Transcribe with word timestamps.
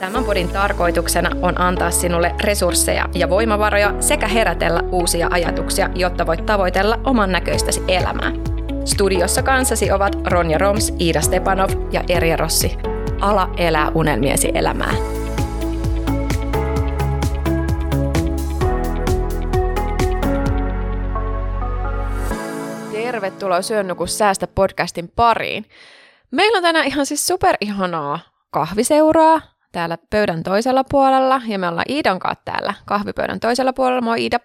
Tämän 0.00 0.24
podin 0.24 0.48
tarkoituksena 0.48 1.30
on 1.42 1.60
antaa 1.60 1.90
sinulle 1.90 2.34
resursseja 2.40 3.08
ja 3.14 3.30
voimavaroja 3.30 3.94
sekä 4.00 4.28
herätellä 4.28 4.80
uusia 4.92 5.28
ajatuksia, 5.30 5.90
jotta 5.94 6.26
voit 6.26 6.46
tavoitella 6.46 7.00
oman 7.04 7.32
näköistäsi 7.32 7.82
elämää. 7.88 8.32
Studiossa 8.84 9.42
kanssasi 9.42 9.92
ovat 9.92 10.16
Ronja 10.26 10.58
Roms, 10.58 10.92
Iida 11.00 11.20
Stepanov 11.20 11.70
ja 11.92 12.04
Erja 12.08 12.36
Rossi. 12.36 12.78
Ala 13.20 13.50
elää 13.56 13.90
unelmiesi 13.94 14.50
elämää. 14.54 14.94
Tervetuloa 22.92 23.62
Syönnukus 23.62 24.18
säästä 24.18 24.46
podcastin 24.46 25.08
pariin. 25.16 25.64
Meillä 26.30 26.56
on 26.56 26.62
tänään 26.62 26.86
ihan 26.86 27.06
siis 27.06 27.26
super 27.26 27.56
ihanaa 27.60 28.18
kahviseuraa 28.50 29.55
täällä 29.72 29.98
pöydän 30.10 30.42
toisella 30.42 30.84
puolella 30.84 31.40
ja 31.46 31.58
me 31.58 31.68
ollaan 31.68 31.90
Iidan 31.90 32.18
kanssa 32.18 32.42
täällä 32.44 32.74
kahvipöydän 32.84 33.40
toisella 33.40 33.72
puolella. 33.72 34.00
Moi 34.00 34.22
Iida. 34.22 34.40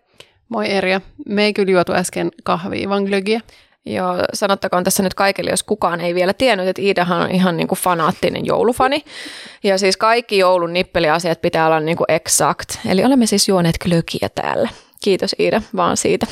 Moi 0.49 0.71
Erja. 0.71 1.01
Me 1.25 1.45
ei 1.45 1.53
kyllä 1.53 1.71
juotu 1.71 1.93
äsken 1.93 2.31
kahvia, 2.43 2.89
vaan 2.89 3.03
glögiä. 3.03 3.41
Joo, 3.85 4.15
sanottakoon 4.33 4.83
tässä 4.83 5.03
nyt 5.03 5.13
kaikille, 5.13 5.49
jos 5.49 5.63
kukaan 5.63 6.01
ei 6.01 6.15
vielä 6.15 6.33
tiennyt, 6.33 6.67
että 6.67 6.81
Iidahan 6.81 7.21
on 7.21 7.31
ihan 7.31 7.57
niin 7.57 7.67
kuin 7.67 7.79
fanaattinen 7.79 8.45
joulufani. 8.45 9.05
Ja 9.63 9.77
siis 9.77 9.97
kaikki 9.97 10.37
joulun 10.37 10.73
nippeliasiat 10.73 11.41
pitää 11.41 11.65
olla 11.65 11.79
niin 11.79 11.97
kuin 11.97 12.05
exact. 12.11 12.69
Eli 12.89 13.05
olemme 13.05 13.25
siis 13.25 13.47
juoneet 13.47 13.77
glögiä 13.77 14.29
täällä. 14.35 14.69
Kiitos 15.03 15.35
Iida 15.39 15.61
vaan 15.75 15.97
siitä. 15.97 16.27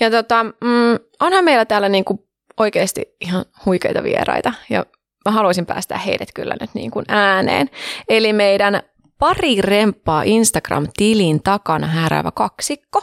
Ja 0.00 0.10
tota, 0.10 0.44
mm, 0.44 0.98
onhan 1.20 1.44
meillä 1.44 1.64
täällä 1.64 1.88
niin 1.88 2.04
kuin 2.04 2.18
oikeasti 2.56 3.02
ihan 3.20 3.44
huikeita 3.66 4.02
vieraita. 4.02 4.52
Ja 4.70 4.86
mä 5.24 5.32
haluaisin 5.32 5.66
päästä 5.66 5.98
heidät 5.98 6.28
kyllä 6.34 6.56
nyt 6.60 6.70
niin 6.74 6.90
kuin 6.90 7.04
ääneen. 7.08 7.70
Eli 8.08 8.32
meidän 8.32 8.82
pari 9.18 9.60
remppaa 9.60 10.22
Instagram-tilin 10.22 11.42
takana 11.42 11.86
häräävä 11.86 12.30
kaksikko. 12.30 13.02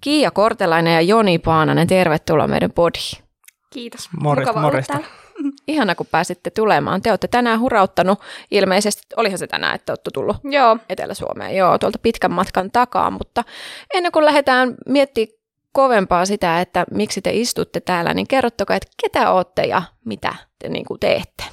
Kiia 0.00 0.30
Kortelainen 0.30 0.94
ja 0.94 1.00
Joni 1.00 1.38
Paananen, 1.38 1.86
tervetuloa 1.86 2.46
meidän 2.46 2.72
podiin. 2.72 3.24
Kiitos. 3.70 4.08
Morjesta, 4.20 4.60
morjesta. 4.60 4.98
Ihana, 5.68 5.94
kun 5.94 6.06
pääsitte 6.10 6.50
tulemaan. 6.50 7.02
Te 7.02 7.10
olette 7.10 7.28
tänään 7.28 7.60
hurauttanut, 7.60 8.18
ilmeisesti, 8.50 9.02
olihan 9.16 9.38
se 9.38 9.46
tänään, 9.46 9.74
että 9.74 9.92
olette 9.92 10.10
tullut 10.14 10.36
Joo. 10.44 10.78
Etelä-Suomeen, 10.88 11.56
joo, 11.56 11.78
tuolta 11.78 11.98
pitkän 11.98 12.32
matkan 12.32 12.70
takaa, 12.70 13.10
mutta 13.10 13.44
ennen 13.94 14.12
kuin 14.12 14.24
lähdetään 14.24 14.74
miettimään 14.88 15.37
kovempaa 15.72 16.26
sitä, 16.26 16.60
että 16.60 16.84
miksi 16.90 17.22
te 17.22 17.30
istutte 17.32 17.80
täällä, 17.80 18.14
niin 18.14 18.28
kerrottakaa, 18.28 18.76
että 18.76 18.88
ketä 19.02 19.30
olette 19.30 19.62
ja 19.62 19.82
mitä 20.04 20.34
te 20.58 20.68
niin 20.68 20.84
kuin 20.84 21.00
teette. 21.00 21.44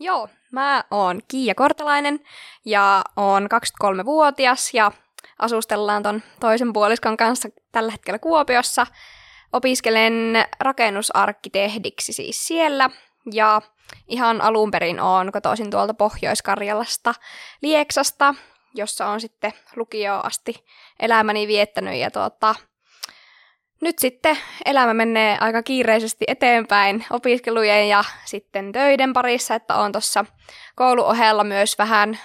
Joo, 0.00 0.28
mä 0.50 0.84
oon 0.90 1.20
Kiia 1.28 1.54
Kortelainen 1.54 2.20
ja 2.64 3.04
oon 3.16 3.48
23-vuotias 3.84 4.74
ja 4.74 4.92
asustellaan 5.38 6.02
ton 6.02 6.22
toisen 6.40 6.72
puoliskon 6.72 7.16
kanssa 7.16 7.48
tällä 7.72 7.92
hetkellä 7.92 8.18
Kuopiossa. 8.18 8.86
Opiskelen 9.52 10.44
rakennusarkkitehdiksi 10.60 12.12
siis 12.12 12.46
siellä 12.46 12.90
ja 13.32 13.62
ihan 14.08 14.40
alun 14.40 14.70
perin 14.70 15.00
oon 15.00 15.32
kotoisin 15.32 15.70
tuolta 15.70 15.94
Pohjois-Karjalasta 15.94 17.14
Lieksasta, 17.62 18.34
jossa 18.74 19.06
on 19.06 19.20
sitten 19.20 19.52
lukioon 19.76 20.26
asti 20.26 20.64
elämäni 21.00 21.46
viettänyt 21.46 21.94
ja 21.94 22.10
tuota, 22.10 22.54
nyt 23.82 23.98
sitten 23.98 24.38
elämä 24.64 24.94
menee 24.94 25.36
aika 25.40 25.62
kiireisesti 25.62 26.24
eteenpäin 26.28 27.04
opiskelujen 27.10 27.88
ja 27.88 28.04
sitten 28.24 28.72
töiden 28.72 29.12
parissa, 29.12 29.54
että 29.54 29.74
on 29.74 29.92
tuossa 29.92 30.24
kouluohella 30.76 31.44
myös 31.44 31.78
vähän 31.78 32.18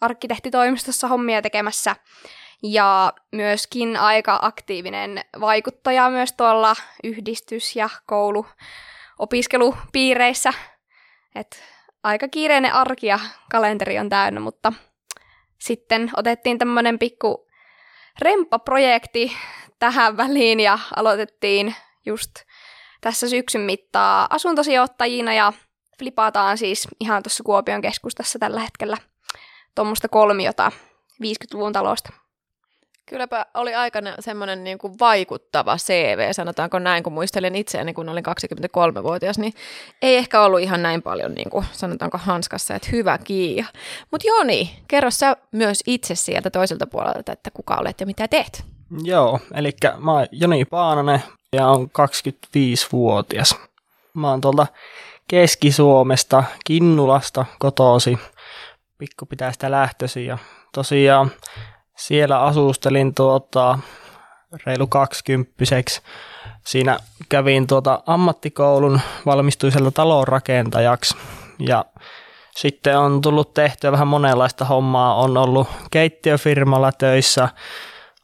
arkkitehtitoimistossa 0.00 1.08
hommia 1.08 1.42
tekemässä 1.42 1.96
ja 2.62 3.12
myöskin 3.32 3.96
aika 3.96 4.38
aktiivinen 4.42 5.20
vaikuttaja 5.40 6.10
myös 6.10 6.32
tuolla 6.32 6.74
yhdistys- 7.04 7.76
ja 7.76 7.88
kouluopiskelupiireissä. 8.06 10.52
Et 11.34 11.64
aika 12.02 12.28
kiireinen 12.28 12.72
arki 12.72 13.06
ja 13.06 13.18
kalenteri 13.50 13.98
on 13.98 14.08
täynnä, 14.08 14.40
mutta 14.40 14.72
sitten 15.58 16.10
otettiin 16.16 16.58
tämmöinen 16.58 16.98
pikku 16.98 17.48
remppaprojekti 18.18 19.32
tähän 19.78 20.16
väliin 20.16 20.60
ja 20.60 20.78
aloitettiin 20.96 21.74
just 22.06 22.30
tässä 23.00 23.28
syksyn 23.28 23.60
mittaa 23.60 24.26
asuntosijoittajina 24.30 25.34
ja 25.34 25.52
flipataan 25.98 26.58
siis 26.58 26.88
ihan 27.00 27.22
tuossa 27.22 27.44
Kuopion 27.44 27.80
keskustassa 27.82 28.38
tällä 28.38 28.60
hetkellä 28.60 28.96
tuommoista 29.74 30.08
kolmiota 30.08 30.72
50-luvun 31.22 31.72
talosta. 31.72 32.21
Kylläpä 33.06 33.46
oli 33.54 33.74
aikana 33.74 34.14
semmoinen 34.20 34.64
niin 34.64 34.78
kuin 34.78 34.94
vaikuttava 35.00 35.76
CV, 35.76 36.32
sanotaanko 36.32 36.78
näin, 36.78 37.02
kun 37.02 37.12
muistelen 37.12 37.54
itseäni, 37.54 37.94
kun 37.94 38.08
olin 38.08 38.24
23-vuotias, 38.26 39.38
niin 39.38 39.52
ei 40.02 40.16
ehkä 40.16 40.42
ollut 40.42 40.60
ihan 40.60 40.82
näin 40.82 41.02
paljon, 41.02 41.34
niin 41.34 41.50
kuin, 41.50 41.64
sanotaanko 41.72 42.18
hanskassa, 42.18 42.74
että 42.74 42.88
hyvä 42.92 43.18
Kiia. 43.18 43.64
Mutta 44.10 44.28
Joni, 44.28 44.82
kerro 44.88 45.10
sä 45.10 45.36
myös 45.52 45.82
itse 45.86 46.14
sieltä 46.14 46.50
toiselta 46.50 46.86
puolelta, 46.86 47.32
että 47.32 47.50
kuka 47.50 47.76
olet 47.76 48.00
ja 48.00 48.06
mitä 48.06 48.28
teet? 48.28 48.64
Joo, 49.02 49.40
eli 49.54 49.72
mä 49.98 50.12
oon 50.12 50.26
Joni 50.32 50.64
Paananen 50.64 51.22
ja 51.52 51.66
on 51.66 51.90
25-vuotias. 51.98 53.56
Mä 54.14 54.30
oon 54.30 54.40
tuolta 54.40 54.66
Keski-Suomesta, 55.28 56.44
Kinnulasta 56.64 57.44
kotosi, 57.58 58.18
pikku 58.98 59.26
pitää 59.26 59.52
sitä 59.52 59.70
lähtösi 59.70 60.26
ja 60.26 60.38
tosiaan 60.72 61.30
siellä 62.06 62.40
asustelin 62.40 63.14
tuota, 63.14 63.78
reilu 64.66 64.86
kaksikymppiseksi. 64.86 66.02
Siinä 66.66 66.98
kävin 67.28 67.66
tuota 67.66 68.02
ammattikoulun 68.06 69.00
valmistuiselta 69.26 69.90
talonrakentajaksi 69.90 71.16
ja 71.58 71.84
sitten 72.56 72.98
on 72.98 73.20
tullut 73.20 73.54
tehtyä 73.54 73.92
vähän 73.92 74.08
monenlaista 74.08 74.64
hommaa. 74.64 75.14
On 75.14 75.36
ollut 75.36 75.68
keittiöfirmalla 75.90 76.92
töissä, 76.92 77.48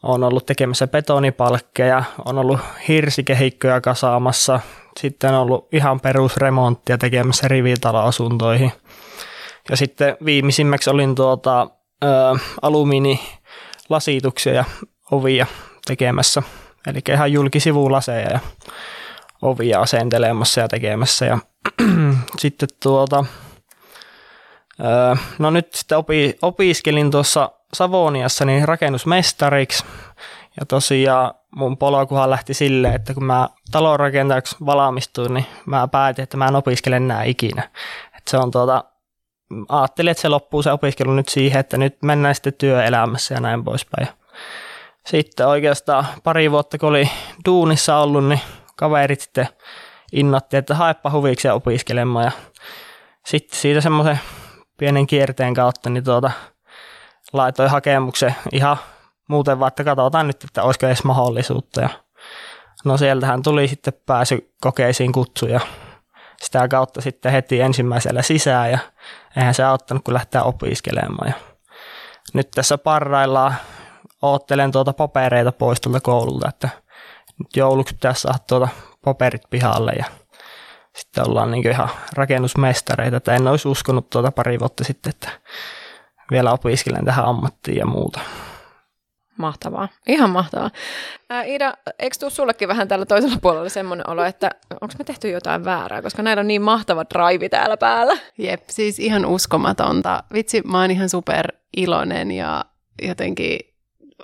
on 0.03 0.25
ollut 0.25 0.47
tekemässä 0.47 0.87
betonipalkkeja, 0.87 2.03
on 2.25 2.39
ollut 2.39 2.61
hirsikehikkoja 2.89 3.81
kasaamassa, 3.81 4.61
sitten 5.01 5.35
on 5.35 5.41
ollut 5.41 5.69
ihan 5.73 6.01
perusremonttia 6.01 6.99
tekemässä 6.99 7.49
rivitaloasuntoihin. 7.49 8.73
Ja 9.71 9.77
sitten 9.77 10.17
viimeisimmäksi 10.25 10.91
olin 10.91 11.15
tuota, 11.15 11.71
ä, 12.05 12.09
alumiinilasituksia 13.91 14.55
ja 14.55 14.65
ovia 15.11 15.47
tekemässä. 15.87 16.43
Eli 16.87 16.99
ihan 17.09 17.33
julkisivulaseja 17.33 18.31
ja 18.31 18.41
ovia 19.43 19.81
asentelemassa 19.81 20.61
ja 20.61 20.69
tekemässä. 20.69 21.27
Ja 21.27 21.39
sitten 22.39 22.69
tuota, 22.83 23.25
no 25.39 25.51
nyt 25.51 25.75
sitten 25.75 25.99
opi, 25.99 26.39
opiskelin 26.43 27.11
tuossa 27.11 27.51
Savoniassa 27.75 28.45
niin 28.45 28.69
rakennusmestariksi. 28.69 29.85
Ja 30.61 30.67
tosiaan 30.67 31.35
mun 31.57 31.77
polkuhan 31.77 32.31
lähti 32.31 32.55
silleen, 32.55 32.95
että 32.95 33.15
kun 33.15 33.25
mä 33.25 33.49
talonrakentajaksi 33.71 34.57
valmistuin, 34.67 35.35
niin 35.35 35.47
mä 35.67 35.89
päätin, 35.89 36.23
että 36.23 36.37
mä 36.37 36.49
en 36.49 36.57
opiskele 36.57 36.97
enää 36.97 37.25
ikinä. 37.25 37.71
Et 38.17 38.29
se 38.29 38.39
on 38.39 38.51
tuota, 38.51 38.85
ajattelin, 39.69 40.11
että 40.11 40.21
se 40.21 40.29
loppuu 40.29 40.63
se 40.63 40.73
opiskelu 40.73 41.13
nyt 41.13 41.29
siihen, 41.29 41.61
että 41.61 41.77
nyt 41.77 42.03
mennään 42.03 42.35
sitten 42.35 42.53
työelämässä 42.53 43.35
ja 43.35 43.41
näin 43.41 43.65
poispäin. 43.65 44.09
Sitten 45.07 45.47
oikeastaan 45.47 46.07
pari 46.23 46.51
vuotta, 46.51 46.79
kun 46.79 46.89
oli 46.89 47.11
duunissa 47.45 47.97
ollut, 47.97 48.25
niin 48.25 48.41
kaverit 48.77 49.21
sitten 49.21 49.49
innotti, 50.13 50.57
että 50.57 50.75
haepa 50.75 51.11
huviksi 51.11 51.49
opiskelemaan. 51.49 52.25
Ja 52.25 52.31
sitten 53.27 53.59
siitä 53.59 53.81
semmoisen 53.81 54.21
pienen 54.77 55.07
kierteen 55.07 55.55
kautta, 55.55 55.91
niin 55.91 56.05
tuota, 56.05 56.31
laitoin 57.33 57.71
hakemuksen 57.71 58.35
ihan 58.53 58.77
muuten 59.29 59.61
vaan, 59.61 59.69
että 59.69 59.85
katsotaan 59.85 60.27
nyt, 60.27 60.45
että 60.45 60.63
olisiko 60.63 60.87
edes 60.87 61.05
mahdollisuutta. 61.05 61.81
Ja 61.81 61.91
no 62.85 62.97
sieltähän 62.97 63.43
tuli 63.43 63.69
sitten 63.69 63.95
pääsy 64.07 64.55
kokeisiin 64.61 65.13
kutsuja 65.13 65.61
sitä 66.43 66.69
kautta 66.69 67.01
sitten 67.01 67.33
heti 67.33 67.61
ensimmäisellä 67.61 68.23
sisään 68.23 68.71
ja 68.71 68.79
eihän 69.39 69.55
se 69.55 69.65
auttanut, 69.65 70.05
kun 70.05 70.15
lähtee 70.15 70.41
opiskelemaan. 70.43 71.29
Ja 71.29 71.35
nyt 72.35 72.51
tässä 72.51 72.79
parraillaan 72.79 73.55
oottelen 74.23 74.73
tuota 74.73 74.93
papereita 74.93 75.53
pois 75.53 75.81
tuolta 75.81 76.01
koululta, 76.01 76.49
että 76.49 76.69
nyt 77.39 77.57
jouluksi 77.57 77.95
pitäisi 77.95 78.21
saada 78.21 78.39
tuota 78.39 78.69
paperit 79.05 79.43
pihalle 79.51 79.93
ja 79.93 80.05
sitten 80.97 81.29
ollaan 81.29 81.51
niin 81.51 81.69
ihan 81.69 81.89
rakennusmestareita, 82.13 83.17
että 83.17 83.35
en 83.35 83.49
olisi 83.49 83.69
uskonut 83.69 84.11
tuota 84.11 84.33
pari 84.33 84.61
vuotta 84.61 84.85
sitten, 84.85 85.11
että 85.11 85.29
vielä 86.31 86.53
opiskelen 86.53 87.05
tähän 87.05 87.25
ammattiin 87.25 87.77
ja 87.77 87.87
muuta. 87.87 88.21
Mahtavaa. 89.39 89.89
Ihan 90.07 90.31
mahtavaa. 90.31 90.71
Ää, 91.31 91.43
Ida, 91.43 91.75
eikö 91.99 92.17
tuu 92.21 92.31
sullekin 92.31 92.69
vähän 92.69 92.89
tällä 92.89 93.07
toisella 93.07 93.39
puolella 93.43 93.69
semmoinen 93.69 94.11
olo, 94.11 94.25
että 94.25 94.51
onko 94.71 94.95
me 94.99 95.05
tehty 95.05 95.31
jotain 95.31 95.65
väärää, 95.65 96.03
koska 96.03 96.23
näillä 96.23 96.41
on 96.41 96.47
niin 96.47 96.63
mahtava 96.63 97.05
drive 97.15 97.49
täällä 97.49 97.77
päällä? 97.77 98.17
Jep, 98.39 98.63
siis 98.71 98.99
ihan 98.99 99.27
uskomatonta. 99.27 100.23
Vitsi, 100.33 100.63
mä 100.63 100.81
oon 100.81 100.91
ihan 100.91 101.09
super 101.09 101.53
iloinen 101.77 102.31
ja 102.31 102.65
jotenkin, 103.03 103.59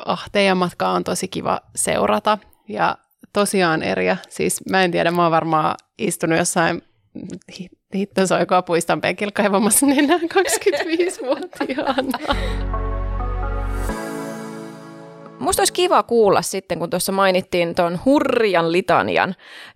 ah, 0.07 0.25
teidän 0.33 0.57
matkaa 0.57 0.93
on 0.93 1.05
tosi 1.05 1.29
kiva 1.29 1.61
seurata. 1.75 2.39
Ja 2.69 2.99
tosiaan 3.33 3.83
Erja, 3.83 4.17
siis 4.29 4.63
mä 4.71 4.85
en 4.85 4.91
tiedä, 4.91 5.11
mä 5.11 5.23
oon 5.23 5.33
varmaan 5.33 5.75
istunut 5.99 6.39
jossain 6.39 6.83
hittosoikoa 7.95 8.63
puiston 8.63 9.01
penkillä 9.01 9.33
kaivamassa 9.33 9.87
nenää 9.87 10.19
25-vuotiaana. 10.19 12.19
Musta 15.55 15.61
olisi 15.61 15.73
kiva 15.73 16.03
kuulla 16.03 16.43
sitten, 16.43 16.79
kun 16.79 16.91
tuossa 16.91 17.13
mainittiin 17.13 17.75
tuon 17.75 18.01
hurjan 18.05 18.73
litanian 18.73 19.35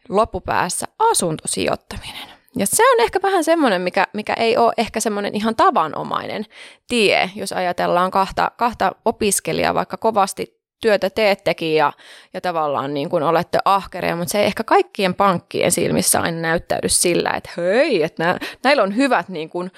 loppupäässä 0.08 0.86
asuntosijoittaminen. 0.98 2.28
Ja 2.56 2.66
se 2.66 2.90
on 2.90 3.00
ehkä 3.00 3.18
vähän 3.22 3.44
semmoinen, 3.44 3.82
mikä, 3.82 4.06
mikä 4.12 4.34
ei 4.34 4.56
ole 4.56 4.72
ehkä 4.76 5.00
semmoinen 5.00 5.34
ihan 5.34 5.56
tavanomainen 5.56 6.44
tie, 6.88 7.30
jos 7.34 7.52
ajatellaan 7.52 8.10
kahta, 8.10 8.50
kahta 8.56 8.92
opiskelijaa, 9.04 9.74
vaikka 9.74 9.96
kovasti 9.96 10.58
työtä 10.80 11.10
teettekin 11.10 11.74
ja, 11.74 11.92
ja 12.34 12.40
tavallaan 12.40 12.94
niin 12.94 13.08
kuin 13.10 13.22
olette 13.22 13.58
ahkeria, 13.64 14.16
mutta 14.16 14.32
se 14.32 14.40
ei 14.40 14.46
ehkä 14.46 14.64
kaikkien 14.64 15.14
pankkien 15.14 15.72
silmissä 15.72 16.20
aina 16.20 16.40
näyttäydy 16.40 16.88
sillä, 16.88 17.30
että 17.30 17.50
hei, 17.56 18.02
että 18.02 18.24
nää, 18.24 18.38
näillä 18.64 18.82
on 18.82 18.96
hyvät 18.96 19.28
niin 19.28 19.50
kuin, 19.50 19.70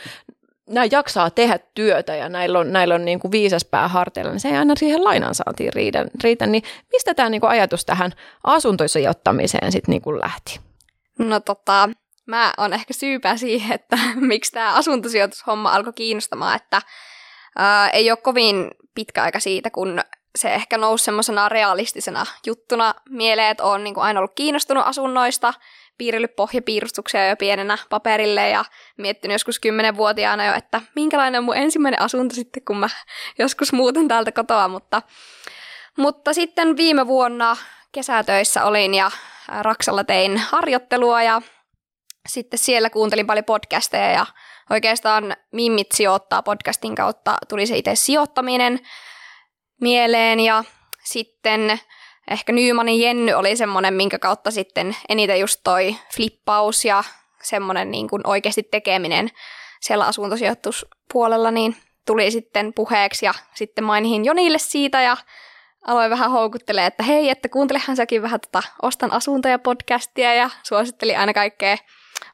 nämä 0.70 0.86
jaksaa 0.90 1.30
tehdä 1.30 1.58
työtä 1.74 2.16
ja 2.16 2.28
näillä 2.28 2.58
on, 2.58 2.72
näillä 2.72 2.94
on 2.94 3.04
niin 3.04 3.20
kuin 3.20 3.32
viisas 3.32 3.64
pää 3.64 3.88
harteilla, 3.88 4.30
niin 4.30 4.40
se 4.40 4.48
ei 4.48 4.56
aina 4.56 4.74
siihen 4.76 5.04
lainansaantiin 5.04 5.72
riitä. 5.72 6.06
riitä. 6.24 6.46
Niin 6.46 6.62
mistä 6.92 7.14
tämä 7.14 7.28
niin 7.30 7.40
kuin 7.40 7.50
ajatus 7.50 7.84
tähän 7.84 8.12
asuntosijoittamiseen 8.44 9.72
sitten 9.72 9.92
niin 9.92 10.20
lähti? 10.20 10.60
No 11.18 11.40
tota, 11.40 11.88
mä 12.26 12.52
on 12.56 12.72
ehkä 12.72 12.94
syypää 12.94 13.36
siihen, 13.36 13.74
että 13.80 13.98
miksi 14.14 14.52
tämä 14.52 14.74
asuntosijoitushomma 14.74 15.72
alkoi 15.72 15.92
kiinnostamaan, 15.92 16.56
että 16.56 16.82
ää, 17.58 17.90
ei 17.90 18.10
ole 18.10 18.18
kovin 18.22 18.70
pitkä 18.94 19.22
aika 19.22 19.40
siitä, 19.40 19.70
kun 19.70 20.00
se 20.38 20.54
ehkä 20.54 20.78
nousi 20.78 21.04
semmoisena 21.04 21.48
realistisena 21.48 22.26
juttuna 22.46 22.94
mieleen, 23.08 23.50
että 23.50 23.64
olen 23.64 23.84
niin 23.84 23.98
aina 23.98 24.20
ollut 24.20 24.34
kiinnostunut 24.34 24.86
asunnoista, 24.86 25.54
piirrellyt 26.00 26.36
pohjapiirustuksia 26.36 27.28
jo 27.28 27.36
pienenä 27.36 27.78
paperille 27.90 28.48
ja 28.48 28.64
miettinyt 28.96 29.34
joskus 29.34 29.58
kymmenenvuotiaana 29.58 30.44
jo, 30.44 30.54
että 30.54 30.80
minkälainen 30.94 31.38
on 31.38 31.44
mun 31.44 31.56
ensimmäinen 31.56 32.00
asunto 32.00 32.34
sitten, 32.34 32.64
kun 32.64 32.76
mä 32.76 32.88
joskus 33.38 33.72
muuten 33.72 34.08
täältä 34.08 34.32
kotoa, 34.32 34.68
mutta, 34.68 35.02
mutta 35.98 36.32
sitten 36.32 36.76
viime 36.76 37.06
vuonna 37.06 37.56
kesätöissä 37.92 38.64
olin 38.64 38.94
ja 38.94 39.10
Raksalla 39.48 40.04
tein 40.04 40.36
harjoittelua 40.38 41.22
ja 41.22 41.42
sitten 42.28 42.58
siellä 42.58 42.90
kuuntelin 42.90 43.26
paljon 43.26 43.44
podcasteja 43.44 44.10
ja 44.10 44.26
oikeastaan 44.70 45.36
Mimmit 45.52 45.92
sijoittaa 45.94 46.42
podcastin 46.42 46.94
kautta 46.94 47.36
tuli 47.48 47.66
se 47.66 47.76
itse 47.76 47.94
sijoittaminen 47.94 48.80
mieleen 49.80 50.40
ja 50.40 50.64
sitten 51.04 51.80
ehkä 52.30 52.52
Nymanin 52.52 53.00
Jenny 53.00 53.32
oli 53.32 53.56
semmoinen, 53.56 53.94
minkä 53.94 54.18
kautta 54.18 54.50
sitten 54.50 54.96
eniten 55.08 55.40
just 55.40 55.60
toi 55.64 55.96
flippaus 56.16 56.84
ja 56.84 57.04
semmoinen 57.42 57.90
niin 57.90 58.08
kuin 58.08 58.26
oikeasti 58.26 58.62
tekeminen 58.62 59.30
siellä 59.80 60.06
asuntosijoituspuolella 60.06 61.50
niin 61.50 61.76
tuli 62.06 62.30
sitten 62.30 62.72
puheeksi 62.74 63.26
ja 63.26 63.34
sitten 63.54 63.84
mainihin 63.84 64.24
Jonille 64.24 64.58
siitä 64.58 65.02
ja 65.02 65.16
aloin 65.86 66.10
vähän 66.10 66.30
houkuttelee, 66.30 66.86
että 66.86 67.02
hei, 67.02 67.30
että 67.30 67.48
kuuntelehan 67.48 67.96
säkin 67.96 68.22
vähän 68.22 68.40
tota 68.40 68.62
Ostan 68.82 69.12
asuntoja 69.12 69.58
podcastia 69.58 70.34
ja 70.34 70.50
suositteli 70.62 71.16
aina 71.16 71.34
kaikkea 71.34 71.76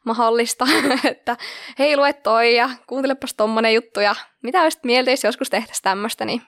mahdollista, 0.05 0.67
että 1.11 1.37
hei 1.79 1.97
lue 1.97 2.13
toi 2.13 2.57
ja 2.57 2.71
kuuntelepas 2.87 3.35
tommonen 3.35 3.75
juttu 3.75 4.01
ja 4.01 4.15
mitä 4.43 4.63
olisit 4.63 4.85
mieltä, 4.85 5.11
jos 5.11 5.25
joskus 5.25 5.51
tehtäisiin 5.51 5.83
tämmöistä, 5.83 6.25
niin 6.25 6.43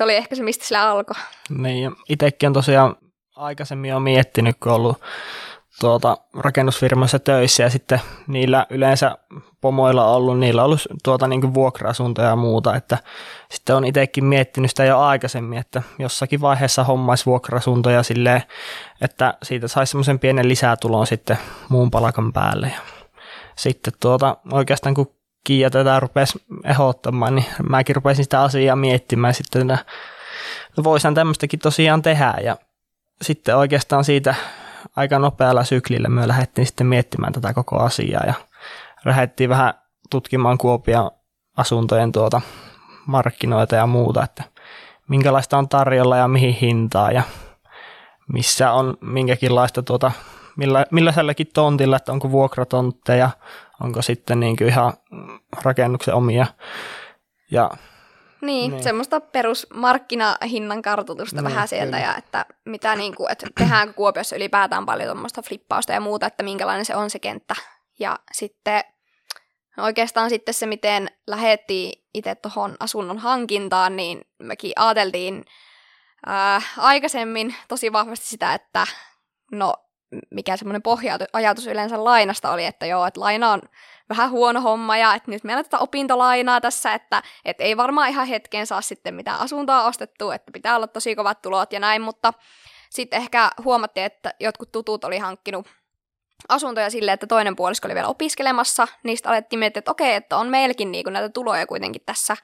se 0.00 0.04
oli 0.04 0.16
ehkä 0.16 0.34
se, 0.34 0.42
mistä 0.42 0.64
sillä 0.64 0.90
alkoi. 0.90 1.16
Niin, 1.58 1.96
itsekin 2.08 2.46
on 2.46 2.52
tosiaan 2.52 2.96
aikaisemmin 3.36 3.90
jo 3.90 4.00
miettinyt, 4.00 4.56
kun 4.62 4.72
ollut 4.72 5.00
tuota, 5.80 6.16
rakennusfirmassa 6.34 7.18
töissä 7.18 7.62
ja 7.62 7.70
sitten 7.70 8.00
niillä 8.26 8.66
yleensä 8.70 9.18
pomoilla 9.60 10.06
ollut, 10.06 10.38
niillä 10.38 10.62
on 10.62 10.66
ollut 10.66 10.86
tuota, 11.04 11.26
niin 11.26 11.54
vuokra-asuntoja 11.54 12.28
ja 12.28 12.36
muuta, 12.36 12.76
että 12.76 12.98
sitten 13.50 13.76
on 13.76 13.84
itsekin 13.84 14.24
miettinyt 14.24 14.70
sitä 14.70 14.84
jo 14.84 14.98
aikaisemmin, 14.98 15.58
että 15.58 15.82
jossakin 15.98 16.40
vaiheessa 16.40 16.84
hommaisi 16.84 17.26
vuokra-asuntoja 17.26 18.02
silleen, 18.02 18.42
että 19.00 19.34
siitä 19.42 19.68
saisi 19.68 19.90
semmoisen 19.90 20.18
pienen 20.18 20.48
lisätulon 20.48 21.06
sitten 21.06 21.38
muun 21.68 21.90
palakan 21.90 22.32
päälle 22.32 22.66
ja 22.66 22.80
sitten 23.56 23.92
tuota, 24.00 24.36
oikeastaan 24.52 24.94
kun 24.94 25.14
Kiia 25.44 25.70
tätä 25.70 26.00
rupesi 26.00 26.42
ehdottamaan, 26.64 27.34
niin 27.34 27.46
mäkin 27.68 27.96
rupesin 27.96 28.24
sitä 28.24 28.42
asiaa 28.42 28.76
miettimään 28.76 29.34
sitten, 29.34 29.70
että 29.70 29.84
no 30.76 30.84
voisihan 30.84 31.14
tämmöistäkin 31.14 31.60
tosiaan 31.60 32.02
tehdä. 32.02 32.34
Ja 32.44 32.56
sitten 33.22 33.56
oikeastaan 33.56 34.04
siitä 34.04 34.34
aika 34.96 35.18
nopealla 35.18 35.64
syklillä 35.64 36.08
me 36.08 36.28
lähdettiin 36.28 36.66
sitten 36.66 36.86
miettimään 36.86 37.32
tätä 37.32 37.54
koko 37.54 37.78
asiaa 37.78 38.22
ja 38.26 38.34
lähdettiin 39.04 39.50
vähän 39.50 39.74
tutkimaan 40.10 40.58
Kuopion 40.58 41.10
asuntojen 41.56 42.12
tuota 42.12 42.40
markkinoita 43.06 43.76
ja 43.76 43.86
muuta, 43.86 44.24
että 44.24 44.44
minkälaista 45.08 45.58
on 45.58 45.68
tarjolla 45.68 46.16
ja 46.16 46.28
mihin 46.28 46.54
hintaa 46.54 47.12
ja 47.12 47.22
missä 48.32 48.72
on 48.72 48.96
minkäkinlaista 49.00 49.82
tuota, 49.82 50.12
millä, 50.56 50.86
millä 50.90 51.12
tontilla, 51.54 51.96
että 51.96 52.12
onko 52.12 52.30
vuokratontteja, 52.30 53.30
onko 53.80 54.02
sitten 54.02 54.40
niin 54.40 54.56
kuin 54.56 54.68
ihan 54.68 54.92
rakennuksen 55.62 56.14
omia. 56.14 56.46
Ja, 57.50 57.70
niin, 58.40 58.70
niin, 58.70 58.82
semmoista 58.82 59.20
perusmarkkinahinnan 59.20 60.82
kartoitusta 60.82 61.36
niin, 61.36 61.44
vähän 61.44 61.68
sieltä 61.68 61.96
kyllä. 61.96 62.12
ja 62.12 62.16
että 62.16 62.46
mitä 62.64 62.96
niin 62.96 63.14
kuin, 63.14 63.32
että 63.32 63.46
tehdään 63.58 63.94
Kuopiossa 63.94 64.36
ylipäätään 64.36 64.86
paljon 64.86 65.08
tuommoista 65.08 65.42
flippausta 65.42 65.92
ja 65.92 66.00
muuta, 66.00 66.26
että 66.26 66.42
minkälainen 66.42 66.84
se 66.84 66.96
on 66.96 67.10
se 67.10 67.18
kenttä. 67.18 67.54
Ja 67.98 68.18
sitten 68.32 68.84
oikeastaan 69.78 70.30
sitten 70.30 70.54
se, 70.54 70.66
miten 70.66 71.10
lähettiin 71.26 72.04
itse 72.14 72.34
tuohon 72.34 72.76
asunnon 72.80 73.18
hankintaan, 73.18 73.96
niin 73.96 74.24
mekin 74.38 74.72
ajateltiin 74.76 75.44
ää, 76.26 76.62
aikaisemmin 76.76 77.54
tosi 77.68 77.92
vahvasti 77.92 78.26
sitä, 78.26 78.54
että 78.54 78.86
no 79.52 79.74
mikä 80.30 80.56
semmoinen 80.56 80.82
pohja-ajatus 80.82 81.66
yleensä 81.66 82.04
lainasta 82.04 82.52
oli, 82.52 82.64
että 82.64 82.86
joo, 82.86 83.06
että 83.06 83.20
laina 83.20 83.52
on 83.52 83.62
vähän 84.08 84.30
huono 84.30 84.60
homma 84.60 84.96
ja 84.96 85.14
että 85.14 85.30
nyt 85.30 85.44
meillä 85.44 85.62
tätä 85.62 85.78
opintolainaa 85.78 86.60
tässä, 86.60 86.94
että, 86.94 87.22
että 87.44 87.64
ei 87.64 87.76
varmaan 87.76 88.10
ihan 88.10 88.26
hetken 88.26 88.66
saa 88.66 88.82
sitten 88.82 89.14
mitään 89.14 89.40
asuntoa 89.40 89.84
ostettua, 89.84 90.34
että 90.34 90.52
pitää 90.52 90.76
olla 90.76 90.86
tosi 90.86 91.16
kovat 91.16 91.42
tulot 91.42 91.72
ja 91.72 91.80
näin, 91.80 92.02
mutta 92.02 92.32
sitten 92.90 93.16
ehkä 93.22 93.50
huomattiin, 93.64 94.06
että 94.06 94.34
jotkut 94.40 94.72
tutut 94.72 95.04
oli 95.04 95.18
hankkinut 95.18 95.66
asuntoja 96.48 96.90
silleen, 96.90 97.14
että 97.14 97.26
toinen 97.26 97.56
puolisko 97.56 97.88
oli 97.88 97.94
vielä 97.94 98.08
opiskelemassa, 98.08 98.88
niistä 99.02 99.28
alettiin 99.28 99.58
miettiä, 99.58 99.78
että 99.78 99.90
okei, 99.90 100.14
että 100.14 100.36
on 100.36 100.48
meilläkin 100.48 100.92
niin 100.92 101.12
näitä 101.12 101.28
tuloja 101.28 101.66
kuitenkin 101.66 102.02
tässä 102.06 102.36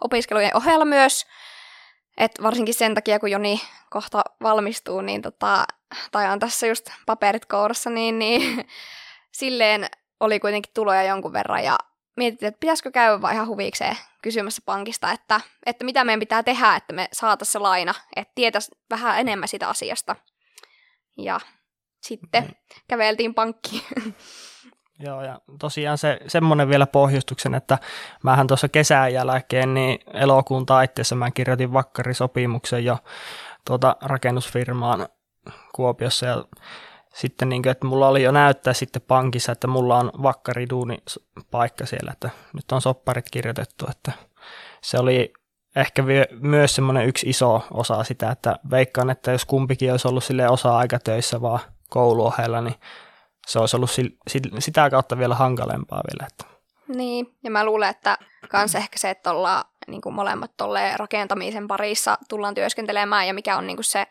opiskelujen 0.00 0.56
ohella 0.56 0.84
myös, 0.84 1.26
et 2.16 2.32
varsinkin 2.42 2.74
sen 2.74 2.94
takia, 2.94 3.18
kun 3.18 3.30
Joni 3.30 3.60
kohta 3.90 4.22
valmistuu, 4.42 5.00
niin 5.00 5.22
tota, 5.22 5.64
tai 6.12 6.30
on 6.30 6.38
tässä 6.38 6.66
just 6.66 6.90
paperit 7.06 7.46
kourassa, 7.46 7.90
niin, 7.90 8.18
niin 8.18 8.66
silleen 9.32 9.86
oli 10.20 10.40
kuitenkin 10.40 10.72
tuloja 10.74 11.02
jonkun 11.02 11.32
verran 11.32 11.64
ja 11.64 11.78
mietittiin, 12.16 12.48
että 12.48 12.60
pitäisikö 12.60 12.90
käydä 12.90 13.22
vaan 13.22 13.34
ihan 13.34 13.48
huvikseen 13.48 13.96
kysymässä 14.22 14.62
pankista, 14.66 15.12
että, 15.12 15.40
että 15.66 15.84
mitä 15.84 16.04
meidän 16.04 16.20
pitää 16.20 16.42
tehdä, 16.42 16.76
että 16.76 16.92
me 16.92 17.08
saataisiin 17.12 17.52
se 17.52 17.58
laina, 17.58 17.94
että 18.16 18.32
tietäisi 18.34 18.70
vähän 18.90 19.20
enemmän 19.20 19.48
sitä 19.48 19.68
asiasta. 19.68 20.16
Ja 21.18 21.40
sitten 22.02 22.44
mm. 22.44 22.50
käveltiin 22.88 23.34
pankkiin. 23.34 23.82
Joo, 24.98 25.22
ja 25.22 25.40
tosiaan 25.58 25.98
se, 25.98 26.20
semmoinen 26.26 26.68
vielä 26.68 26.86
pohjustuksen, 26.86 27.54
että 27.54 27.78
mähän 28.22 28.46
tuossa 28.46 28.68
kesän 28.68 29.12
jälkeen, 29.12 29.74
niin 29.74 29.98
elokuun 30.12 30.66
taitteessa 30.66 31.14
mä 31.14 31.30
kirjoitin 31.30 31.72
vakkarisopimuksen 31.72 32.84
jo 32.84 32.98
tuota 33.66 33.96
rakennusfirmaan 34.02 35.08
Kuopiossa, 35.74 36.26
ja 36.26 36.44
sitten 37.14 37.48
niin 37.48 37.62
kuin, 37.62 37.70
että 37.70 37.86
mulla 37.86 38.08
oli 38.08 38.22
jo 38.22 38.32
näyttää 38.32 38.72
sitten 38.72 39.02
pankissa, 39.02 39.52
että 39.52 39.66
mulla 39.66 39.98
on 39.98 40.12
vakkariduuni 40.22 40.98
paikka 41.50 41.86
siellä, 41.86 42.12
että 42.12 42.30
nyt 42.52 42.72
on 42.72 42.80
sopparit 42.80 43.30
kirjoitettu, 43.30 43.86
että 43.90 44.12
se 44.80 44.98
oli 44.98 45.32
ehkä 45.76 46.02
myös 46.40 46.74
semmoinen 46.74 47.06
yksi 47.06 47.28
iso 47.28 47.62
osa 47.70 48.04
sitä, 48.04 48.30
että 48.30 48.58
veikkaan, 48.70 49.10
että 49.10 49.32
jos 49.32 49.44
kumpikin 49.44 49.90
olisi 49.90 50.08
ollut 50.08 50.24
sille 50.24 50.48
osa-aikatöissä 50.48 51.40
vaan 51.40 51.60
kouluohella, 51.90 52.60
niin 52.60 52.74
se 53.46 53.58
olisi 53.58 53.76
ollut 53.76 53.90
sitä 54.58 54.90
kautta 54.90 55.18
vielä 55.18 55.34
hankalempaa 55.34 56.02
vielä. 56.10 56.26
Että. 56.26 56.44
Niin, 56.88 57.34
ja 57.44 57.50
mä 57.50 57.64
luulen, 57.64 57.90
että 57.90 58.18
kans 58.48 58.74
ehkä 58.74 58.98
se, 58.98 59.10
että 59.10 59.30
ollaan 59.30 59.64
niin 59.86 60.00
kuin 60.00 60.14
molemmat 60.14 60.50
tolleen 60.56 60.98
rakentamisen 60.98 61.68
parissa 61.68 62.18
tullaan 62.28 62.54
työskentelemään 62.54 63.26
ja 63.26 63.34
mikä 63.34 63.56
on 63.56 63.66
niin 63.66 63.76
kuin 63.76 63.84
se 63.84 64.06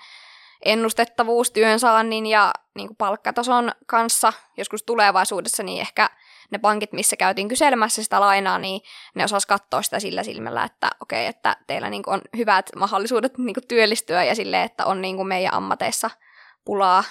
ennustettavuus 0.66 1.52
työnsaannin 1.52 2.26
ja 2.26 2.54
niin 2.76 2.88
kuin 2.88 2.98
palkkatason 2.98 3.72
kanssa 3.86 4.34
joskus 4.58 4.84
tulevaisuudessa, 4.84 5.64
niin 5.64 5.82
ehkä 5.82 6.10
ne 6.52 6.58
pankit, 6.58 6.94
missä 6.94 7.16
käytiin 7.16 7.48
kyselemässä 7.48 8.04
sitä 8.04 8.20
lainaa, 8.20 8.60
niin 8.60 8.82
ne 9.16 9.24
osas 9.24 9.46
katsoa 9.46 9.82
sitä 9.82 10.00
sillä 10.00 10.24
silmällä, 10.24 10.64
että 10.64 10.90
okei, 11.00 11.26
että 11.26 11.58
teillä 11.68 11.90
niin 11.90 12.04
kuin 12.04 12.14
on 12.14 12.22
hyvät 12.38 12.70
mahdollisuudet 12.76 13.38
niin 13.38 13.54
kuin 13.54 13.68
työllistyä 13.68 14.24
ja 14.24 14.36
sille, 14.36 14.64
että 14.64 14.86
on 14.86 15.02
niin 15.02 15.16
kuin 15.16 15.28
meidän 15.28 15.54
ammateissa 15.54 16.10
pulaa 16.66 17.04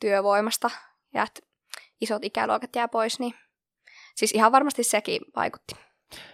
työvoimasta 0.00 0.70
ja 1.14 1.22
että 1.22 1.40
isot 2.00 2.24
ikäluokat 2.24 2.76
jää 2.76 2.88
pois, 2.88 3.18
niin 3.18 3.34
siis 4.14 4.32
ihan 4.32 4.52
varmasti 4.52 4.84
sekin 4.84 5.20
vaikutti. 5.36 5.74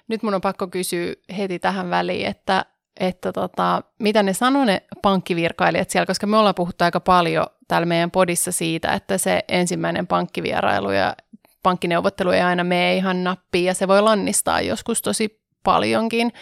Nyt 0.09 0.23
mun 0.23 0.35
on 0.35 0.41
pakko 0.41 0.67
kysyä 0.67 1.15
heti 1.37 1.59
tähän 1.59 1.91
väliin, 1.91 2.27
että, 2.27 2.65
että 3.01 3.33
tota, 3.33 3.83
mitä 3.99 4.23
ne 4.23 4.33
sanoo 4.33 4.65
ne 4.65 4.83
pankkivirkailijat 5.03 5.91
siellä, 5.91 6.07
koska 6.07 6.27
me 6.27 6.37
ollaan 6.37 6.55
puhuttu 6.55 6.85
aika 6.85 7.01
paljon 7.01 7.47
täällä 7.69 7.87
meidän 7.87 8.11
podissa 8.11 8.53
siitä, 8.53 8.93
että 8.93 9.19
se 9.19 9.45
ensimmäinen 9.49 10.07
pankkivierailu 10.07 10.91
ja 10.91 11.17
pankkineuvottelu 11.63 12.31
ei 12.31 12.41
aina 12.41 12.65
mene 12.65 12.97
ihan 12.97 13.25
nappiin 13.25 13.65
ja 13.65 13.75
se 13.75 13.89
voi 13.89 14.03
lannistaa 14.03 14.61
joskus 14.61 15.03
tosi 15.03 15.41
paljonkin, 15.63 16.33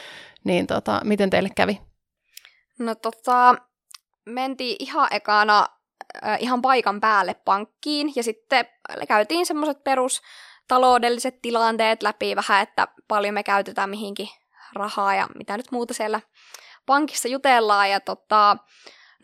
niin 0.44 0.66
tota, 0.66 1.00
miten 1.04 1.30
teille 1.30 1.50
kävi? 1.56 1.80
No 2.78 2.94
tota, 2.94 3.54
mentiin 4.26 4.76
ihan 4.78 5.08
ekana 5.10 5.66
äh, 6.24 6.38
ihan 6.40 6.62
paikan 6.62 7.00
päälle 7.00 7.34
pankkiin 7.34 8.12
ja 8.16 8.22
sitten 8.22 8.66
käytiin 9.08 9.46
semmoiset 9.46 9.84
perus 9.84 10.22
taloudelliset 10.68 11.42
tilanteet 11.42 12.02
läpi 12.02 12.36
vähän, 12.36 12.62
että 12.62 12.88
paljon 13.08 13.34
me 13.34 13.42
käytetään 13.42 13.90
mihinkin 13.90 14.28
rahaa 14.74 15.14
ja 15.14 15.28
mitä 15.34 15.56
nyt 15.56 15.72
muuta 15.72 15.94
siellä 15.94 16.20
pankissa 16.86 17.28
jutellaan. 17.28 17.90
Ja 17.90 18.00
tota, 18.00 18.56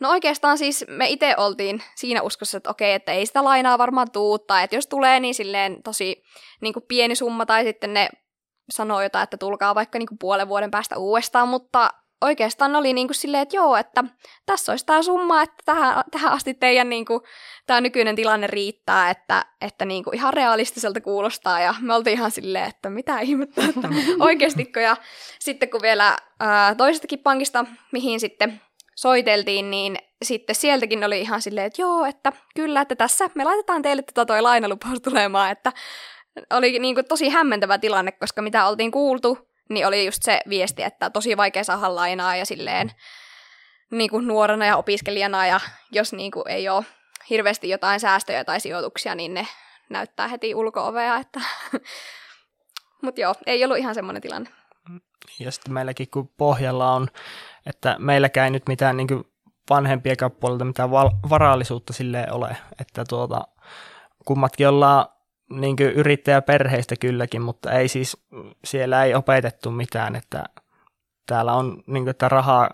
no 0.01 0.09
oikeastaan 0.09 0.57
siis 0.57 0.85
me 0.87 1.07
itse 1.07 1.35
oltiin 1.37 1.83
siinä 1.95 2.21
uskossa, 2.21 2.57
että 2.57 2.69
okei, 2.69 2.93
että 2.93 3.11
ei 3.11 3.25
sitä 3.25 3.43
lainaa 3.43 3.77
varmaan 3.77 4.11
tuu, 4.11 4.35
että 4.35 4.75
jos 4.75 4.87
tulee, 4.87 5.19
niin 5.19 5.35
silleen 5.35 5.83
tosi 5.83 6.23
niin 6.61 6.73
pieni 6.87 7.15
summa, 7.15 7.45
tai 7.45 7.63
sitten 7.63 7.93
ne 7.93 8.09
sanoo 8.69 9.01
jotain, 9.01 9.23
että 9.23 9.37
tulkaa 9.37 9.75
vaikka 9.75 9.99
niin 9.99 10.19
puolen 10.19 10.47
vuoden 10.47 10.71
päästä 10.71 10.97
uudestaan, 10.97 11.47
mutta 11.47 11.89
oikeastaan 12.21 12.75
oli 12.75 12.93
niin 12.93 13.07
kuin 13.07 13.15
silleen, 13.15 13.43
että 13.43 13.55
joo, 13.55 13.75
että 13.75 14.03
tässä 14.45 14.71
olisi 14.71 14.85
tämä 14.85 15.01
summa, 15.01 15.41
että 15.41 15.55
tähän, 15.65 16.03
tähän 16.11 16.31
asti 16.31 16.53
teidän 16.53 16.89
niin 16.89 17.05
kuin, 17.05 17.21
tämä 17.67 17.81
nykyinen 17.81 18.15
tilanne 18.15 18.47
riittää, 18.47 19.09
että, 19.09 19.45
että 19.61 19.85
niin 19.85 20.03
kuin 20.03 20.15
ihan 20.15 20.33
realistiselta 20.33 21.01
kuulostaa, 21.01 21.59
ja 21.59 21.75
me 21.81 21.93
oltiin 21.93 22.17
ihan 22.17 22.31
silleen, 22.31 22.65
että 22.65 22.89
mitä 22.89 23.19
ihmettä, 23.19 23.61
että 23.65 23.89
oikeastikko, 24.19 24.79
ja 24.79 24.97
sitten 25.39 25.69
kun 25.69 25.81
vielä 25.81 26.17
ää, 26.39 26.75
toisestakin 26.75 27.19
pankista, 27.19 27.65
mihin 27.91 28.19
sitten 28.19 28.61
soiteltiin, 28.95 29.71
niin 29.71 29.97
sitten 30.23 30.55
sieltäkin 30.55 31.03
oli 31.03 31.21
ihan 31.21 31.41
silleen, 31.41 31.67
että 31.67 31.81
joo, 31.81 32.05
että 32.05 32.31
kyllä, 32.55 32.81
että 32.81 32.95
tässä 32.95 33.29
me 33.35 33.43
laitetaan 33.43 33.81
teille 33.81 34.01
tätä 34.01 34.25
toi 34.25 34.41
lainalupaus 34.41 35.01
tulemaan, 35.01 35.51
että 35.51 35.71
oli 36.53 36.79
niin 36.79 36.95
kuin 36.95 37.05
tosi 37.05 37.29
hämmentävä 37.29 37.77
tilanne, 37.77 38.11
koska 38.11 38.41
mitä 38.41 38.67
oltiin 38.67 38.91
kuultu, 38.91 39.37
niin 39.69 39.87
oli 39.87 40.05
just 40.05 40.23
se 40.23 40.39
viesti, 40.49 40.83
että 40.83 41.09
tosi 41.09 41.37
vaikea 41.37 41.63
saada 41.63 41.95
lainaa 41.95 42.35
ja 42.35 42.45
silleen 42.45 42.91
niin 43.91 44.09
kuin 44.09 44.27
nuorena 44.27 44.65
ja 44.65 44.77
opiskelijana 44.77 45.47
ja 45.47 45.59
jos 45.91 46.13
niin 46.13 46.31
kuin 46.31 46.47
ei 46.47 46.69
ole 46.69 46.85
hirveästi 47.29 47.69
jotain 47.69 47.99
säästöjä 47.99 48.43
tai 48.43 48.59
sijoituksia, 48.59 49.15
niin 49.15 49.33
ne 49.33 49.47
näyttää 49.89 50.27
heti 50.27 50.55
ulko-ovea, 50.55 51.17
että 51.17 51.39
mutta 53.03 53.21
joo, 53.21 53.35
ei 53.45 53.65
ollut 53.65 53.77
ihan 53.77 53.95
semmoinen 53.95 54.21
tilanne. 54.21 54.49
Ja 55.39 55.51
sitten 55.51 55.73
meilläkin 55.73 56.09
kun 56.09 56.27
pohjalla 56.27 56.93
on, 56.93 57.07
että 57.65 57.95
meilläkään 57.99 58.45
ei 58.45 58.51
nyt 58.51 58.67
mitään 58.67 58.97
niin 58.97 59.07
vanhempia 59.69 60.15
puolelta 60.39 60.65
mitään 60.65 60.91
varallisuutta 61.29 61.93
sille 61.93 62.27
ole, 62.31 62.57
että 62.79 63.03
tuota, 63.09 63.47
kummatkin 64.25 64.67
ollaan 64.67 65.05
niin 65.49 65.75
yrittäjäperheistä 65.79 66.95
kylläkin, 66.95 67.41
mutta 67.41 67.71
ei 67.71 67.87
siis, 67.87 68.17
siellä 68.65 69.03
ei 69.03 69.15
opetettu 69.15 69.71
mitään, 69.71 70.15
että 70.15 70.43
täällä 71.27 71.53
on, 71.53 71.83
niin 71.87 72.03
kuin, 72.03 72.09
että 72.09 72.29
rahaa 72.29 72.69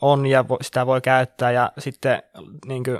on 0.00 0.26
ja 0.26 0.44
sitä 0.62 0.86
voi 0.86 1.00
käyttää 1.00 1.50
ja 1.50 1.72
sitten 1.78 2.22
niin 2.66 2.84
kuin, 2.84 2.98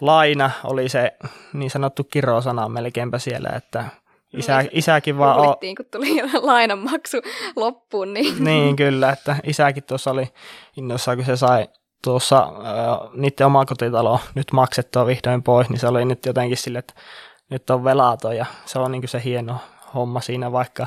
laina 0.00 0.50
oli 0.64 0.88
se 0.88 1.16
niin 1.52 1.70
sanottu 1.70 2.04
kirosana 2.04 2.68
melkeinpä 2.68 3.18
siellä, 3.18 3.48
että 3.48 3.84
isä, 4.36 4.58
niin, 4.58 4.70
isäkin 4.72 5.18
vaan... 5.18 5.38
O- 5.38 5.58
kun 5.76 5.86
tuli 5.92 6.08
lainanmaksu 6.42 7.16
loppuun. 7.56 8.14
Niin. 8.14 8.44
niin, 8.44 8.76
kyllä, 8.76 9.10
että 9.10 9.36
isäkin 9.44 9.84
tuossa 9.84 10.10
oli 10.10 10.28
innoissaan, 10.76 11.16
kun 11.16 11.26
se 11.26 11.36
sai 11.36 11.68
tuossa 12.04 12.38
äh, 12.42 13.10
niiden 13.14 13.46
omakotitalo 13.46 14.20
nyt 14.34 14.52
maksettua 14.52 15.06
vihdoin 15.06 15.42
pois, 15.42 15.68
niin 15.68 15.78
se 15.78 15.88
oli 15.88 16.04
nyt 16.04 16.26
jotenkin 16.26 16.56
sille, 16.56 16.78
että 16.78 16.94
nyt 17.50 17.70
on 17.70 17.84
velaton 17.84 18.36
ja 18.36 18.46
se 18.64 18.78
on 18.78 18.92
niin 18.92 19.08
se 19.08 19.22
hieno 19.24 19.58
homma 19.94 20.20
siinä, 20.20 20.52
vaikka 20.52 20.86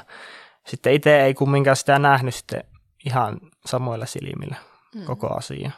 sitten 0.68 0.94
itse 0.94 1.22
ei 1.22 1.34
kumminkaan 1.34 1.76
sitä 1.76 2.00
nähnyt 2.00 2.36
sitten 2.36 2.64
ihan 3.06 3.40
samoilla 3.66 4.06
silmillä 4.06 4.56
mm. 4.96 5.06
koko 5.06 5.38
asia. 5.38 5.72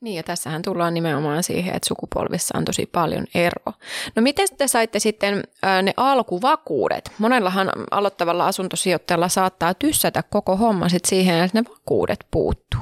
Niin 0.00 0.16
ja 0.16 0.22
tässähän 0.22 0.62
tullaan 0.62 0.94
nimenomaan 0.94 1.42
siihen, 1.42 1.74
että 1.74 1.88
sukupolvissa 1.88 2.58
on 2.58 2.64
tosi 2.64 2.86
paljon 2.86 3.26
ero. 3.34 3.72
No 4.16 4.22
miten 4.22 4.48
te 4.58 4.68
saitte 4.68 4.98
sitten 4.98 5.44
ne 5.82 5.94
alkuvakuudet? 5.96 7.12
Monellahan 7.18 7.72
aloittavalla 7.90 8.46
asuntosijoittajalla 8.46 9.28
saattaa 9.28 9.74
tyssätä 9.74 10.22
koko 10.22 10.56
homma 10.56 10.88
sit 10.88 11.04
siihen, 11.04 11.44
että 11.44 11.60
ne 11.60 11.64
vakuudet 11.70 12.26
puuttuu. 12.30 12.80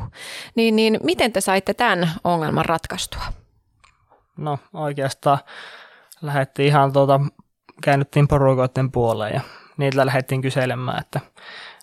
Niin, 0.54 0.76
niin 0.76 1.00
miten 1.02 1.32
te 1.32 1.40
saitte 1.40 1.74
tämän 1.74 2.10
ongelman 2.24 2.64
ratkaistua? 2.64 3.22
No 4.36 4.58
oikeastaan 4.72 5.38
lähdettiin 6.22 6.68
ihan 6.68 6.92
tuota, 6.92 7.20
käännyttiin 7.82 8.28
porukoiden 8.28 8.92
puoleen 8.92 9.34
ja 9.34 9.40
niitä 9.76 10.06
lähdettiin 10.06 10.42
kyselemään, 10.42 11.00
että 11.00 11.20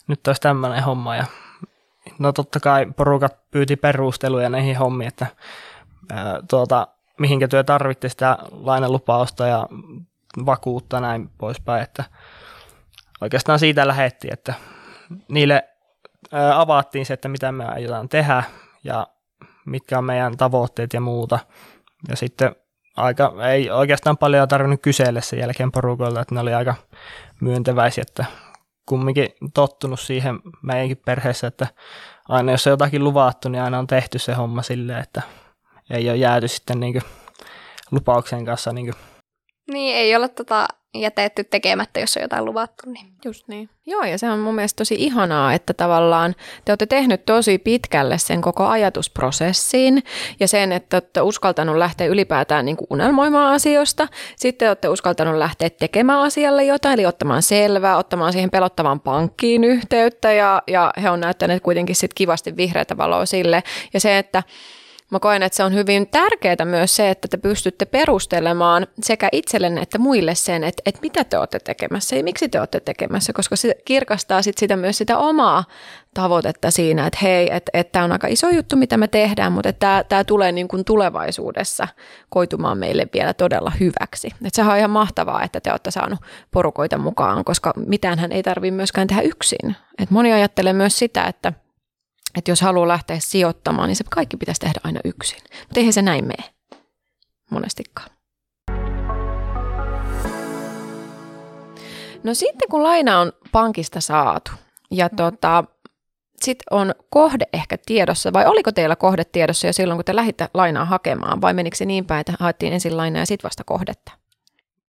nyt 0.08 0.27
olisi 0.27 0.42
tämmöinen 0.42 0.84
homma 0.84 1.15
ja 1.15 1.25
no 2.20 2.32
totta 2.32 2.60
kai 2.60 2.86
porukat 2.86 3.51
pyyti 3.51 3.75
perusteluja 3.75 4.50
näihin 4.50 4.77
hommiin, 4.77 5.08
että 5.08 5.27
ää, 6.12 6.39
tuota, 6.50 6.88
mihinkä 7.20 7.48
työ 7.48 7.63
tarvitte 7.63 8.10
sitä 8.10 8.38
lainalupausta 8.51 9.48
ja 9.48 9.68
vakuutta 10.46 11.00
näin 11.00 11.30
poispäin, 11.38 11.84
että 11.84 12.04
oikeastaan 13.22 13.60
siitä 13.60 13.88
lähettiin, 13.88 14.34
että 14.34 14.54
niille 15.27 15.63
ää, 16.32 16.62
avattiin 16.62 17.06
se, 17.06 17.13
että 17.13 17.27
mitä 17.27 17.51
me 17.51 17.65
aiotaan 17.65 18.10
tehdä 18.10 18.44
ja 18.84 19.08
mitkä 19.65 19.98
on 19.98 20.04
meidän 20.04 20.38
tavoitteet 20.38 20.94
ja 20.94 21.01
muuta. 21.01 21.39
Ja 22.10 22.15
sitten 22.15 22.56
aika, 22.95 23.33
ei 23.51 23.71
oikeastaan 23.71 24.17
paljon 24.17 24.47
tarvinnut 24.47 24.81
kysellä 24.81 25.21
sen 25.21 25.39
jälkeen 25.39 25.71
porukoilta, 25.71 26.21
että 26.21 26.35
ne 26.35 26.41
oli 26.41 26.53
aika 26.53 26.75
myönteväisiä, 27.41 28.01
että 28.01 28.25
kumminkin 28.85 29.29
tottunut 29.53 29.99
siihen 29.99 30.39
meidänkin 30.61 31.01
perheessä, 31.05 31.47
että 31.47 31.67
aina 32.29 32.51
jos 32.51 32.67
on 32.67 32.71
jotakin 32.71 33.03
luvattu, 33.03 33.49
niin 33.49 33.61
aina 33.61 33.79
on 33.79 33.87
tehty 33.87 34.19
se 34.19 34.33
homma 34.33 34.61
silleen, 34.61 34.99
että 34.99 35.21
ei 35.89 36.09
ole 36.09 36.17
jääty 36.17 36.47
sitten 36.47 36.79
niin 36.79 37.01
lupauksen 37.91 38.45
kanssa 38.45 38.73
niin 38.73 38.93
niin, 39.71 39.95
ei 39.95 40.15
ole 40.15 40.29
tota 40.29 40.67
jätetty 41.01 41.43
tekemättä, 41.43 41.99
jos 41.99 42.17
on 42.17 42.23
jotain 42.23 42.45
luvattu. 42.45 42.89
Niin. 42.89 43.07
Just 43.25 43.47
niin. 43.47 43.69
Joo, 43.85 44.03
ja 44.03 44.17
se 44.17 44.29
on 44.29 44.39
mun 44.39 44.55
mielestä 44.55 44.77
tosi 44.77 44.95
ihanaa, 44.97 45.53
että 45.53 45.73
tavallaan 45.73 46.35
te 46.65 46.71
olette 46.71 46.85
tehnyt 46.85 47.25
tosi 47.25 47.57
pitkälle 47.57 48.17
sen 48.17 48.41
koko 48.41 48.65
ajatusprosessin 48.65 50.03
ja 50.39 50.47
sen, 50.47 50.71
että 50.71 50.95
olette 50.95 51.21
uskaltanut 51.21 51.77
lähteä 51.77 52.07
ylipäätään 52.07 52.65
niin 52.65 52.77
kuin 52.77 52.87
unelmoimaan 52.89 53.53
asioista. 53.53 54.07
Sitten 54.35 54.67
olette 54.67 54.89
uskaltanut 54.89 55.35
lähteä 55.35 55.69
tekemään 55.69 56.19
asialle 56.19 56.63
jotain, 56.63 56.93
eli 56.93 57.05
ottamaan 57.05 57.43
selvää, 57.43 57.97
ottamaan 57.97 58.33
siihen 58.33 58.51
pelottavan 58.51 58.99
pankkiin 58.99 59.63
yhteyttä 59.63 60.33
ja, 60.33 60.61
ja 60.67 60.93
he 61.01 61.09
on 61.09 61.19
näyttäneet 61.19 61.63
kuitenkin 61.63 61.95
sitten 61.95 62.15
kivasti 62.15 62.57
vihreätä 62.57 62.97
valoa 62.97 63.25
sille. 63.25 63.63
Ja 63.93 63.99
se, 63.99 64.17
että 64.17 64.43
Mä 65.12 65.19
koen, 65.19 65.43
että 65.43 65.55
se 65.55 65.63
on 65.63 65.74
hyvin 65.74 66.07
tärkeää 66.07 66.65
myös 66.65 66.95
se, 66.95 67.09
että 67.09 67.27
te 67.27 67.38
pystytte 67.38 67.85
perustelemaan 67.85 68.88
sekä 69.03 69.29
itsellenne 69.31 69.81
että 69.81 69.97
muille 69.97 70.35
sen, 70.35 70.63
että, 70.63 70.81
että 70.85 71.01
mitä 71.01 71.24
te 71.24 71.38
olette 71.38 71.59
tekemässä 71.59 72.15
ja 72.15 72.24
miksi 72.24 72.50
te 72.50 72.59
olette 72.59 72.79
tekemässä, 72.79 73.33
koska 73.33 73.55
se 73.55 73.75
kirkastaa 73.85 74.41
sit 74.41 74.57
sitä 74.57 74.75
myös 74.75 74.97
sitä 74.97 75.17
omaa 75.17 75.63
tavoitetta 76.13 76.71
siinä, 76.71 77.07
että 77.07 77.19
hei, 77.21 77.50
että, 77.51 77.69
että 77.74 77.91
tämä 77.91 78.05
on 78.05 78.12
aika 78.12 78.27
iso 78.27 78.50
juttu, 78.50 78.75
mitä 78.75 78.97
me 78.97 79.07
tehdään, 79.07 79.51
mutta 79.51 79.69
että 79.69 79.79
tämä, 79.79 80.03
tämä 80.03 80.24
tulee 80.24 80.51
niin 80.51 80.67
kuin 80.67 80.85
tulevaisuudessa 80.85 81.88
koitumaan 82.29 82.77
meille 82.77 83.07
vielä 83.13 83.33
todella 83.33 83.71
hyväksi. 83.79 84.27
Että 84.27 84.50
sehän 84.53 84.71
on 84.71 84.77
ihan 84.77 84.89
mahtavaa, 84.89 85.43
että 85.43 85.59
te 85.59 85.71
olette 85.71 85.91
saanut 85.91 86.19
porukoita 86.51 86.97
mukaan, 86.97 87.45
koska 87.45 87.74
mitään 87.75 88.19
hän 88.19 88.31
ei 88.31 88.43
tarvitse 88.43 88.75
myöskään 88.75 89.07
tehdä 89.07 89.21
yksin. 89.21 89.75
Et 89.97 90.12
moni 90.12 90.33
ajattelee 90.33 90.74
myös 90.74 91.00
sitä, 91.00 91.24
että– 91.24 91.53
että 92.38 92.51
jos 92.51 92.62
haluaa 92.62 92.88
lähteä 92.88 93.20
sijoittamaan, 93.20 93.88
niin 93.88 93.96
se 93.96 94.04
kaikki 94.10 94.38
pitäisi 94.38 94.62
tehdä 94.62 94.80
aina 94.84 95.00
yksin. 95.04 95.39
Mutta 95.60 95.80
eihän 95.80 95.94
se 95.94 96.01
näin 96.01 96.25
mene 96.25 96.44
monestikaan. 97.51 98.10
No 102.24 102.34
sitten 102.34 102.70
kun 102.70 102.84
laina 102.84 103.20
on 103.20 103.32
pankista 103.51 104.01
saatu 104.01 104.51
ja 104.92 105.10
tota, 105.10 105.63
sitten 106.42 106.65
on 106.72 106.96
kohde 107.10 107.46
ehkä 107.54 107.77
tiedossa, 107.86 108.34
vai 108.34 108.46
oliko 108.46 108.72
teillä 108.72 108.96
kohde 108.96 109.24
tiedossa 109.25 109.68
jo 109.68 109.74
silloin, 109.74 109.98
kun 109.98 110.06
te 110.06 110.15
lähditte 110.15 110.50
lainaa 110.54 110.86
hakemaan, 110.86 111.42
vai 111.42 111.54
menikö 111.54 111.77
se 111.77 111.86
niin 111.86 112.06
päin, 112.06 112.22
että 112.22 112.34
haettiin 112.39 112.74
ensin 112.74 112.98
lainaa 112.98 113.22
ja 113.22 113.25
sitten 113.25 113.48
vasta 113.48 113.63
kohdetta? 113.63 114.12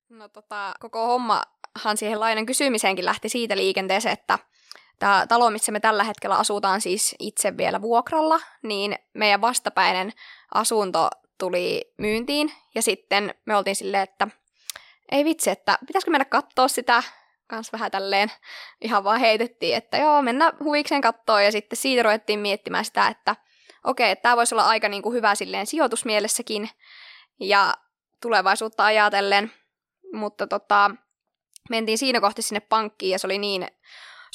No 0.08 0.28
tota, 0.28 0.74
koko 0.80 1.06
hommahan 1.06 1.96
siihen 1.96 2.20
lainan 2.20 2.46
kysymiseenkin 2.46 3.04
lähti 3.04 3.28
siitä 3.28 3.56
liikenteeseen, 3.56 4.12
että 4.12 4.38
tämä 4.98 5.26
talo, 5.28 5.50
missä 5.50 5.72
me 5.72 5.80
tällä 5.80 6.04
hetkellä 6.04 6.36
asutaan 6.36 6.80
siis 6.80 7.14
itse 7.18 7.56
vielä 7.56 7.82
vuokralla, 7.82 8.40
niin 8.62 8.98
meidän 9.14 9.40
vastapäinen 9.40 10.12
asunto 10.54 11.10
tuli 11.38 11.92
myyntiin, 11.98 12.52
ja 12.74 12.82
sitten 12.82 13.34
me 13.46 13.56
oltiin 13.56 13.76
silleen, 13.76 14.02
että 14.02 14.28
ei 15.12 15.24
vitsi, 15.24 15.50
että 15.50 15.78
pitäisikö 15.86 16.10
mennä 16.10 16.24
katsoa 16.24 16.68
sitä, 16.68 17.02
kans 17.46 17.72
vähän 17.72 17.90
tälleen. 17.90 18.32
Ihan 18.80 19.04
vaan 19.04 19.20
heitettiin, 19.20 19.76
että 19.76 19.96
joo, 19.96 20.22
mennä 20.22 20.52
huvikseen 20.64 21.00
kattoon, 21.00 21.44
ja 21.44 21.52
sitten 21.52 21.76
siitä 21.76 22.02
ruvettiin 22.02 22.38
miettimään 22.38 22.84
sitä, 22.84 23.08
että 23.08 23.36
okei, 23.84 24.12
okay, 24.12 24.22
tämä 24.22 24.36
voisi 24.36 24.54
olla 24.54 24.66
aika 24.66 24.88
niin 24.88 25.02
kuin 25.02 25.14
hyvä 25.14 25.34
silleen 25.34 25.66
sijoitusmielessäkin, 25.66 26.70
ja 27.40 27.74
tulevaisuutta 28.20 28.84
ajatellen, 28.84 29.52
mutta 30.12 30.46
tota, 30.46 30.90
mentiin 31.70 31.98
siinä 31.98 32.20
kohti 32.20 32.42
sinne 32.42 32.60
pankkiin, 32.60 33.12
ja 33.12 33.18
se 33.18 33.26
oli 33.26 33.38
niin 33.38 33.68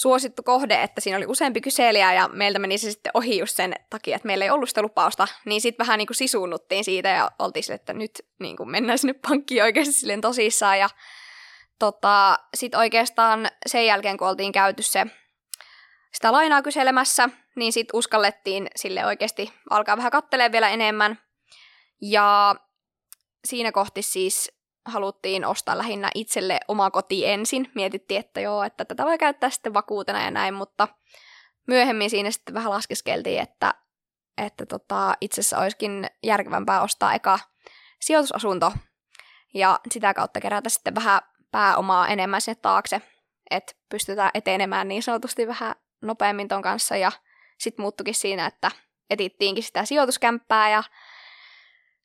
suosittu 0.02 0.44
kohde, 0.44 0.84
että 0.84 1.02
siinä 1.02 1.18
oli 1.18 1.26
useampi 1.26 1.62
kyselijä 1.62 2.14
ja 2.14 2.28
meiltä 2.28 2.60
meni 2.60 2.78
se 2.78 2.92
sitten 2.92 3.12
ohi 3.14 3.38
just 3.38 3.56
sen 3.56 3.76
takia, 3.90 4.16
että 4.16 4.26
meillä 4.26 4.46
ei 4.46 4.52
ollut 4.52 4.70
sitä 4.70 4.82
lupausta, 4.82 5.28
niin 5.46 5.62
sitten 5.62 5.88
vähän 5.88 5.98
niin 5.98 6.08
kuin 6.08 6.16
sisuunnuttiin 6.16 6.84
siitä 6.84 7.10
ja 7.10 7.32
oltiin 7.40 7.64
sille, 7.64 7.76
että 7.76 7.94
nyt 7.94 8.12
niin 8.40 8.58
kuin 8.58 8.70
mennään 8.70 9.00
sinne 9.00 9.14
pankkiin 9.14 9.64
oikeasti 9.64 9.94
silleen 9.94 10.22
tosissaan 10.22 10.80
ja 10.80 10.90
tota, 11.80 12.40
sitten 12.54 12.80
oikeastaan 12.80 13.48
sen 13.68 13.86
jälkeen, 13.86 14.18
kun 14.18 14.28
oltiin 14.28 14.52
käyty 14.52 14.84
se 14.84 15.06
sitä 16.14 16.32
lainaa 16.32 16.62
kyselemässä, 16.62 17.30
niin 17.56 17.74
sitten 17.74 17.98
uskallettiin 17.98 18.68
sille 18.76 19.06
oikeasti 19.06 19.54
alkaa 19.70 19.98
vähän 19.98 20.12
kattelemaan 20.12 20.52
vielä 20.52 20.70
enemmän. 20.70 21.20
Ja 22.02 22.56
siinä 23.46 23.72
kohti 23.72 24.02
siis 24.02 24.59
haluttiin 24.90 25.46
ostaa 25.46 25.78
lähinnä 25.78 26.12
itselle 26.16 26.60
oma 26.68 26.92
koti 26.92 27.26
ensin. 27.26 27.72
Mietittiin, 27.76 28.20
että 28.20 28.42
joo, 28.42 28.64
että 28.64 28.86
tätä 28.86 29.06
voi 29.06 29.18
käyttää 29.18 29.50
sitten 29.50 29.74
vakuutena 29.74 30.24
ja 30.24 30.32
näin, 30.32 30.54
mutta 30.54 30.88
myöhemmin 31.68 32.10
siinä 32.10 32.32
sitten 32.32 32.54
vähän 32.56 32.72
laskeskeltiin, 32.72 33.42
että, 33.42 33.74
että 34.38 34.66
tota, 34.66 35.14
itse 35.22 35.42
asiassa 35.42 35.60
olisikin 35.60 36.08
järkevämpää 36.24 36.82
ostaa 36.82 37.14
eka 37.14 37.40
sijoitusasunto 38.00 38.72
ja 39.54 39.80
sitä 39.92 40.14
kautta 40.14 40.42
kerätä 40.42 40.70
sitten 40.70 40.96
vähän 40.96 41.22
pääomaa 41.52 42.08
enemmän 42.08 42.42
sinne 42.42 42.60
taakse, 42.62 43.02
että 43.52 43.74
pystytään 43.90 44.32
etenemään 44.34 44.88
niin 44.88 45.04
sanotusti 45.04 45.48
vähän 45.48 45.76
nopeammin 46.02 46.48
ton 46.48 46.62
kanssa 46.62 46.98
ja 46.98 47.12
sitten 47.58 47.84
muuttukin 47.84 48.16
siinä, 48.16 48.46
että 48.46 48.72
etittiinkin 49.10 49.64
sitä 49.64 49.86
sijoituskämppää 49.86 50.70
ja 50.70 50.84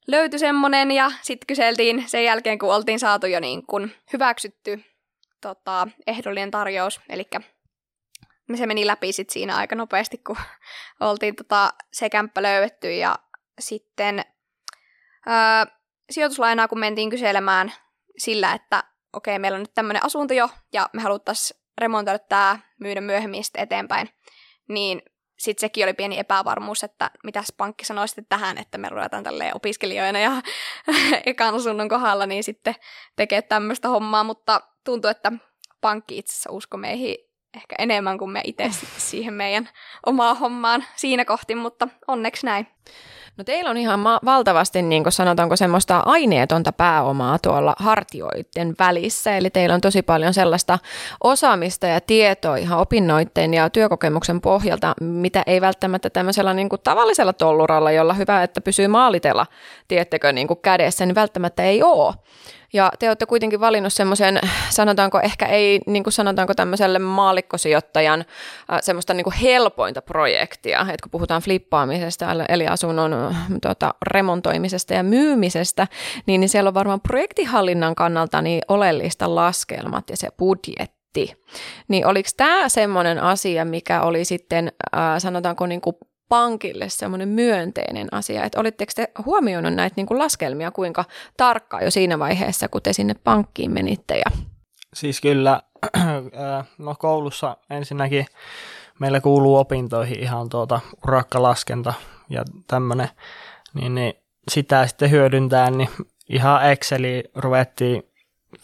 löytyi 0.06 0.38
semmonen 0.38 0.90
ja 0.90 1.10
sitten 1.22 1.46
kyseltiin 1.46 2.08
sen 2.08 2.24
jälkeen, 2.24 2.58
kun 2.58 2.74
oltiin 2.74 2.98
saatu 2.98 3.26
jo 3.26 3.40
niin 3.40 3.66
kun 3.66 3.90
hyväksytty 4.12 4.84
tota, 5.40 5.88
ehdollinen 6.06 6.50
tarjous, 6.50 7.00
eli 7.08 7.24
se 8.54 8.66
meni 8.66 8.86
läpi 8.86 9.12
sit 9.12 9.30
siinä 9.30 9.56
aika 9.56 9.76
nopeasti, 9.76 10.18
kun 10.18 10.36
oltiin 11.00 11.36
tota, 11.36 11.72
se 11.92 12.10
kämppä 12.10 12.42
löydetty. 12.42 12.92
Ja 12.92 13.18
sitten 13.58 14.24
ää, 15.26 15.66
sijoituslainaa, 16.10 16.68
kun 16.68 16.78
mentiin 16.78 17.10
kyselemään 17.10 17.72
sillä, 18.18 18.52
että 18.52 18.84
okei, 19.12 19.32
okay, 19.32 19.40
meillä 19.40 19.56
on 19.56 19.62
nyt 19.62 19.74
tämmöinen 19.74 20.04
asunto 20.04 20.34
jo 20.34 20.48
ja 20.72 20.88
me 20.92 21.02
haluttaisiin 21.02 21.60
remontoida 21.78 22.18
tämä, 22.18 22.58
myydä 22.80 23.00
myöhemmin 23.00 23.44
sitten 23.44 23.62
eteenpäin, 23.62 24.08
niin 24.68 25.02
sitten 25.44 25.60
sekin 25.60 25.84
oli 25.84 25.94
pieni 25.94 26.18
epävarmuus, 26.18 26.84
että 26.84 27.10
mitäs 27.24 27.52
pankki 27.56 27.84
sanoi 27.84 28.08
sitten 28.08 28.26
tähän, 28.28 28.58
että 28.58 28.78
me 28.78 28.88
ruvetaan 28.88 29.24
tälleen 29.24 29.56
opiskelijoina 29.56 30.18
ja 30.18 30.32
ekan 31.26 31.54
asunnon 31.54 31.88
kohdalla 31.88 32.26
niin 32.26 32.44
sitten 32.44 32.74
tekee 33.16 33.42
tämmöistä 33.42 33.88
hommaa, 33.88 34.24
mutta 34.24 34.60
tuntuu, 34.84 35.10
että 35.10 35.32
pankki 35.80 36.18
itse 36.18 36.32
asiassa 36.32 36.52
usko 36.52 36.76
meihin 36.76 37.16
ehkä 37.56 37.76
enemmän 37.78 38.18
kuin 38.18 38.30
me 38.30 38.40
itse 38.44 38.70
siihen 39.10 39.34
meidän 39.34 39.68
omaan 40.06 40.36
hommaan 40.36 40.84
siinä 40.96 41.24
kohti, 41.24 41.54
mutta 41.54 41.88
onneksi 42.08 42.46
näin. 42.46 42.66
No 43.36 43.44
teillä 43.44 43.70
on 43.70 43.76
ihan 43.76 44.00
ma- 44.00 44.20
valtavasti, 44.24 44.82
niin 44.82 45.02
kuin 45.02 45.12
sanotaanko, 45.12 45.56
semmoista 45.56 46.02
aineetonta 46.06 46.72
pääomaa 46.72 47.38
tuolla 47.38 47.74
hartioiden 47.78 48.74
välissä. 48.78 49.36
Eli 49.36 49.50
teillä 49.50 49.74
on 49.74 49.80
tosi 49.80 50.02
paljon 50.02 50.34
sellaista 50.34 50.78
osaamista 51.24 51.86
ja 51.86 52.00
tietoa 52.00 52.56
ihan 52.56 52.78
opinnoitteen 52.78 53.54
ja 53.54 53.70
työkokemuksen 53.70 54.40
pohjalta, 54.40 54.94
mitä 55.00 55.42
ei 55.46 55.60
välttämättä 55.60 56.10
tämmöisellä 56.10 56.54
niin 56.54 56.68
kuin 56.68 56.80
tavallisella 56.84 57.32
tolluralla, 57.32 57.92
jolla 57.92 58.14
hyvä, 58.14 58.42
että 58.42 58.60
pysyy 58.60 58.88
maalitella, 58.88 59.46
tiettekö, 59.88 60.32
niin 60.32 60.48
kuin 60.48 60.60
kädessä, 60.62 61.06
niin 61.06 61.14
välttämättä 61.14 61.62
ei 61.62 61.82
ole. 61.82 62.14
Ja 62.74 62.90
te 62.98 63.08
olette 63.08 63.26
kuitenkin 63.26 63.60
valinnut 63.60 63.92
semmoisen, 63.92 64.40
sanotaanko 64.70 65.20
ehkä 65.20 65.46
ei, 65.46 65.80
niin 65.86 66.04
kuin 66.04 66.12
sanotaanko 66.12 66.54
tämmöiselle 66.54 66.98
maalikkosijoittajan 66.98 68.20
äh, 68.20 68.78
semmoista 68.80 69.14
niin 69.14 69.24
kuin 69.24 69.34
helpointa 69.34 70.02
projektia, 70.02 70.80
että 70.80 71.02
kun 71.02 71.10
puhutaan 71.10 71.42
flippaamisesta, 71.42 72.26
eli 72.48 72.66
asunnon 72.66 73.34
tuota, 73.62 73.94
remontoimisesta 74.06 74.94
ja 74.94 75.02
myymisestä, 75.02 75.86
niin, 76.26 76.40
niin 76.40 76.48
siellä 76.48 76.68
on 76.68 76.74
varmaan 76.74 77.00
projektihallinnan 77.00 77.94
kannalta 77.94 78.42
niin 78.42 78.62
oleellista 78.68 79.34
laskelmat 79.34 80.10
ja 80.10 80.16
se 80.16 80.28
budjetti. 80.38 81.44
Niin 81.88 82.06
oliko 82.06 82.28
tämä 82.36 82.68
semmoinen 82.68 83.22
asia, 83.22 83.64
mikä 83.64 84.02
oli 84.02 84.24
sitten, 84.24 84.72
äh, 84.96 85.02
sanotaanko 85.18 85.66
niin 85.66 85.80
kuin 85.80 85.96
pankille 86.34 86.88
semmoinen 86.88 87.28
myönteinen 87.28 88.08
asia, 88.12 88.44
että 88.44 88.60
olitteko 88.60 88.92
te 88.96 89.08
huomioinut 89.24 89.74
näitä 89.74 89.94
niin 89.96 90.06
kuin 90.06 90.18
laskelmia 90.18 90.70
kuinka 90.70 91.04
tarkkaan 91.36 91.84
jo 91.84 91.90
siinä 91.90 92.18
vaiheessa, 92.18 92.68
kun 92.68 92.82
te 92.82 92.92
sinne 92.92 93.14
pankkiin 93.14 93.70
menitte? 93.70 94.14
Ja... 94.14 94.30
Siis 94.94 95.20
kyllä, 95.20 95.62
no 96.78 96.94
koulussa 96.98 97.56
ensinnäkin 97.70 98.26
meillä 99.00 99.20
kuuluu 99.20 99.56
opintoihin 99.56 100.20
ihan 100.20 100.48
tuota 100.48 100.80
urakkalaskenta 101.06 101.94
ja 102.30 102.44
tämmöinen, 102.66 103.08
niin, 103.74 103.94
niin 103.94 104.14
sitä 104.50 104.86
sitten 104.86 105.10
hyödyntää, 105.10 105.70
niin 105.70 105.88
ihan 106.28 106.70
Exceli 106.70 107.24
ruvettiin 107.34 108.02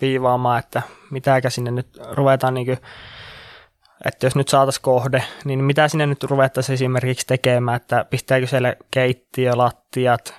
viivaamaan, 0.01 0.59
että 0.59 0.83
mitäkä 1.11 1.51
sinne 1.51 1.71
nyt 1.71 1.89
ruvetaan 2.11 2.55
niin 2.55 2.79
että 4.05 4.27
jos 4.27 4.37
nyt 4.37 4.49
saataisiin 4.49 4.83
kohde, 4.83 5.25
niin 5.45 5.65
mitä 5.65 5.89
sinne 5.89 6.07
nyt 6.07 6.25
ruvettaisiin 6.25 6.75
esimerkiksi 6.75 7.27
tekemään, 7.27 7.77
että 7.77 8.05
pistääkö 8.11 8.47
siellä 8.47 8.75
keittiö, 8.91 9.53
lattiat, 9.57 10.35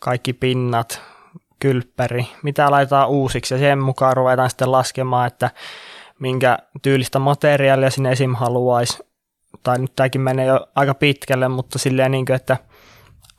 kaikki 0.00 0.32
pinnat, 0.32 1.02
kylppäri, 1.60 2.26
mitä 2.42 2.70
laitetaan 2.70 3.08
uusiksi 3.08 3.54
ja 3.54 3.58
sen 3.58 3.78
mukaan 3.78 4.16
ruvetaan 4.16 4.50
sitten 4.50 4.72
laskemaan, 4.72 5.26
että 5.26 5.50
minkä 6.18 6.58
tyylistä 6.82 7.18
materiaalia 7.18 7.90
sinne 7.90 8.12
esim. 8.12 8.34
haluaisi, 8.34 8.98
tai 9.62 9.78
nyt 9.78 9.92
tämäkin 9.96 10.20
menee 10.20 10.46
jo 10.46 10.66
aika 10.74 10.94
pitkälle, 10.94 11.48
mutta 11.48 11.78
silleen 11.78 12.10
niin 12.10 12.26
kuin, 12.26 12.36
että 12.36 12.56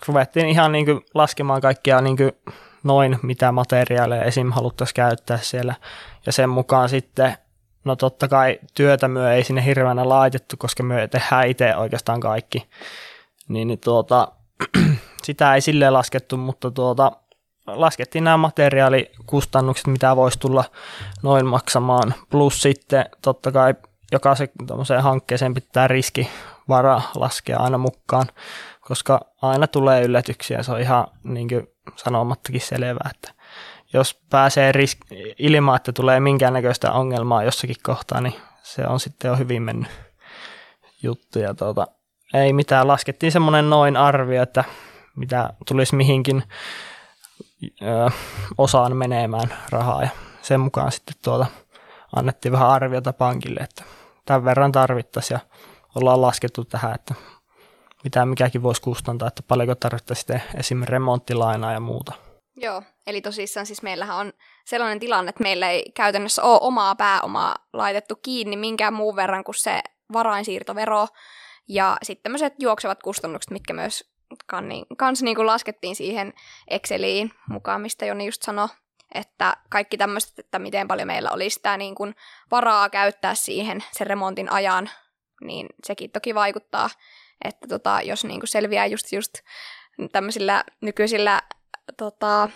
ruvettiin 0.08 0.50
ihan 0.50 0.72
niin 0.72 0.86
kuin 0.86 1.02
laskemaan 1.14 1.62
kaikkia 1.62 2.02
niin 2.02 2.18
kuin 2.18 2.32
noin, 2.84 3.20
mitä 3.22 3.52
materiaaleja 3.52 4.24
esim. 4.24 4.52
haluttaisiin 4.52 4.96
käyttää 4.96 5.38
siellä, 5.38 5.76
ja 6.26 6.32
sen 6.32 6.50
mukaan 6.50 6.90
sitten 6.90 7.38
No 7.84 7.96
totta 7.96 8.28
kai 8.28 8.60
työtä 8.74 9.08
myö 9.08 9.34
ei 9.34 9.44
sinne 9.44 9.66
hirveänä 9.66 10.10
laitettu, 10.10 10.58
koska 10.58 10.84
me 10.84 11.08
tehdään 11.08 11.48
itse 11.48 11.76
oikeastaan 11.76 12.20
kaikki. 12.20 12.70
Niin, 13.48 13.68
niin 13.68 13.80
tuota, 13.80 14.32
sitä 15.24 15.56
ei 15.56 15.62
silleen 15.62 15.94
laskettu, 15.94 16.38
mutta 16.38 16.72
tuota, 16.72 17.12
laskettiin 17.68 18.24
nämä 18.24 18.38
materiaalikustannukset, 18.38 19.88
mitä 19.88 20.16
voisi 20.16 20.40
tulla 20.40 20.64
noin 21.24 21.46
maksamaan. 21.46 22.14
Plus 22.30 22.62
sitten 22.62 23.06
totta 23.22 23.52
kai 23.52 23.74
jokaisen 24.12 24.50
hankkeeseen 25.02 25.54
pitää 25.54 25.88
riskivara 25.88 27.02
laskea 27.16 27.60
aina 27.60 27.78
mukaan, 27.78 28.28
koska 28.82 29.20
aina 29.42 29.68
tulee 29.68 30.04
yllätyksiä. 30.04 30.64
Se 30.64 30.72
on 30.72 30.82
ihan 30.82 31.08
niin 31.24 31.48
kuin 31.48 31.68
sanomattakin 31.96 32.62
selvää, 32.62 33.10
että 33.16 33.41
jos 33.94 34.22
pääsee 34.30 34.72
risk- 34.72 35.36
ilman, 35.40 35.76
että 35.76 35.92
tulee 35.94 36.20
minkäännäköistä 36.20 36.92
ongelmaa 36.92 37.44
jossakin 37.44 37.76
kohtaa, 37.84 38.22
niin 38.22 38.36
se 38.64 38.88
on 38.88 39.00
sitten 39.00 39.30
jo 39.30 39.36
hyvin 39.36 39.62
mennyt 39.64 39.92
juttu. 41.04 41.40
Ja 41.40 41.54
tuota, 41.54 41.88
ei 42.34 42.54
mitään, 42.54 42.88
laskettiin 42.88 43.32
semmoinen 43.32 43.70
noin 43.70 43.98
arvio, 43.98 44.44
että 44.44 44.64
mitä 45.16 45.50
tulisi 45.68 45.96
mihinkin 45.96 46.44
ö, 47.82 48.12
osaan 48.58 48.98
menemään 48.98 49.54
rahaa 49.70 50.04
ja 50.04 50.10
sen 50.42 50.60
mukaan 50.60 50.92
sitten 50.92 51.16
tuota, 51.24 51.46
annettiin 52.16 52.52
vähän 52.52 52.70
arviota 52.70 53.14
pankille, 53.14 53.60
että 53.60 53.84
tämän 54.26 54.46
verran 54.46 54.72
tarvittaisiin 54.72 55.36
ja 55.36 55.40
ollaan 55.96 56.22
laskettu 56.22 56.66
tähän, 56.66 56.96
että 56.96 57.16
mitä 58.04 58.26
mikäkin 58.26 58.64
voisi 58.64 58.82
kustantaa, 58.82 59.28
että 59.28 59.44
paljonko 59.48 59.76
tarvittaisiin 59.76 60.42
esimerkiksi 60.56 60.92
remonttilainaa 60.92 61.74
ja 61.74 61.80
muuta. 61.80 62.14
Joo, 62.58 62.84
eli 63.12 63.22
tosissaan 63.22 63.66
siis 63.66 63.82
meillähän 63.82 64.18
on 64.18 64.34
sellainen 64.66 65.00
tilanne, 65.00 65.30
että 65.30 65.44
meillä 65.44 65.70
ei 65.70 65.92
käytännössä 65.96 66.44
ole 66.44 66.60
omaa 66.62 66.96
pääomaa 66.96 67.56
laitettu 67.74 68.16
kiinni 68.16 68.58
minkään 68.58 68.94
muun 68.94 69.16
verran 69.16 69.44
kuin 69.44 69.56
se 69.56 69.82
varainsiirtovero. 70.14 71.08
Ja 71.68 71.98
sitten 72.04 72.24
tämmöiset 72.24 72.54
juoksevat 72.60 73.04
kustannukset, 73.04 73.52
mitkä 73.52 73.74
myös 73.74 74.12
niin, 74.62 74.86
kans 74.98 75.24
niin 75.24 75.46
laskettiin 75.46 75.96
siihen 75.96 76.34
Exceliin 76.68 77.32
mukaan, 77.50 77.82
mistä 77.82 78.06
Joni 78.06 78.26
just 78.26 78.42
sanoi, 78.42 78.68
että 79.16 79.58
kaikki 79.70 79.98
tämmöiset, 79.98 80.40
että 80.40 80.60
miten 80.60 80.88
paljon 80.88 81.08
meillä 81.08 81.32
olisi 81.32 81.54
sitä 81.54 81.78
niin 81.78 81.96
kuin 81.96 82.16
varaa 82.52 82.90
käyttää 82.90 83.36
siihen 83.36 83.84
sen 83.92 84.08
remontin 84.08 84.52
ajan, 84.52 84.90
niin 85.42 85.68
sekin 85.84 86.12
toki 86.12 86.36
vaikuttaa, 86.36 86.90
että 87.46 87.68
tota, 87.68 88.02
jos 88.04 88.24
niin 88.24 88.40
kuin 88.40 88.48
selviää 88.48 88.86
just, 88.86 89.12
just 89.12 89.34
tämmöisillä 90.12 90.64
nykyisillä 90.82 91.42
tota, 91.98 92.50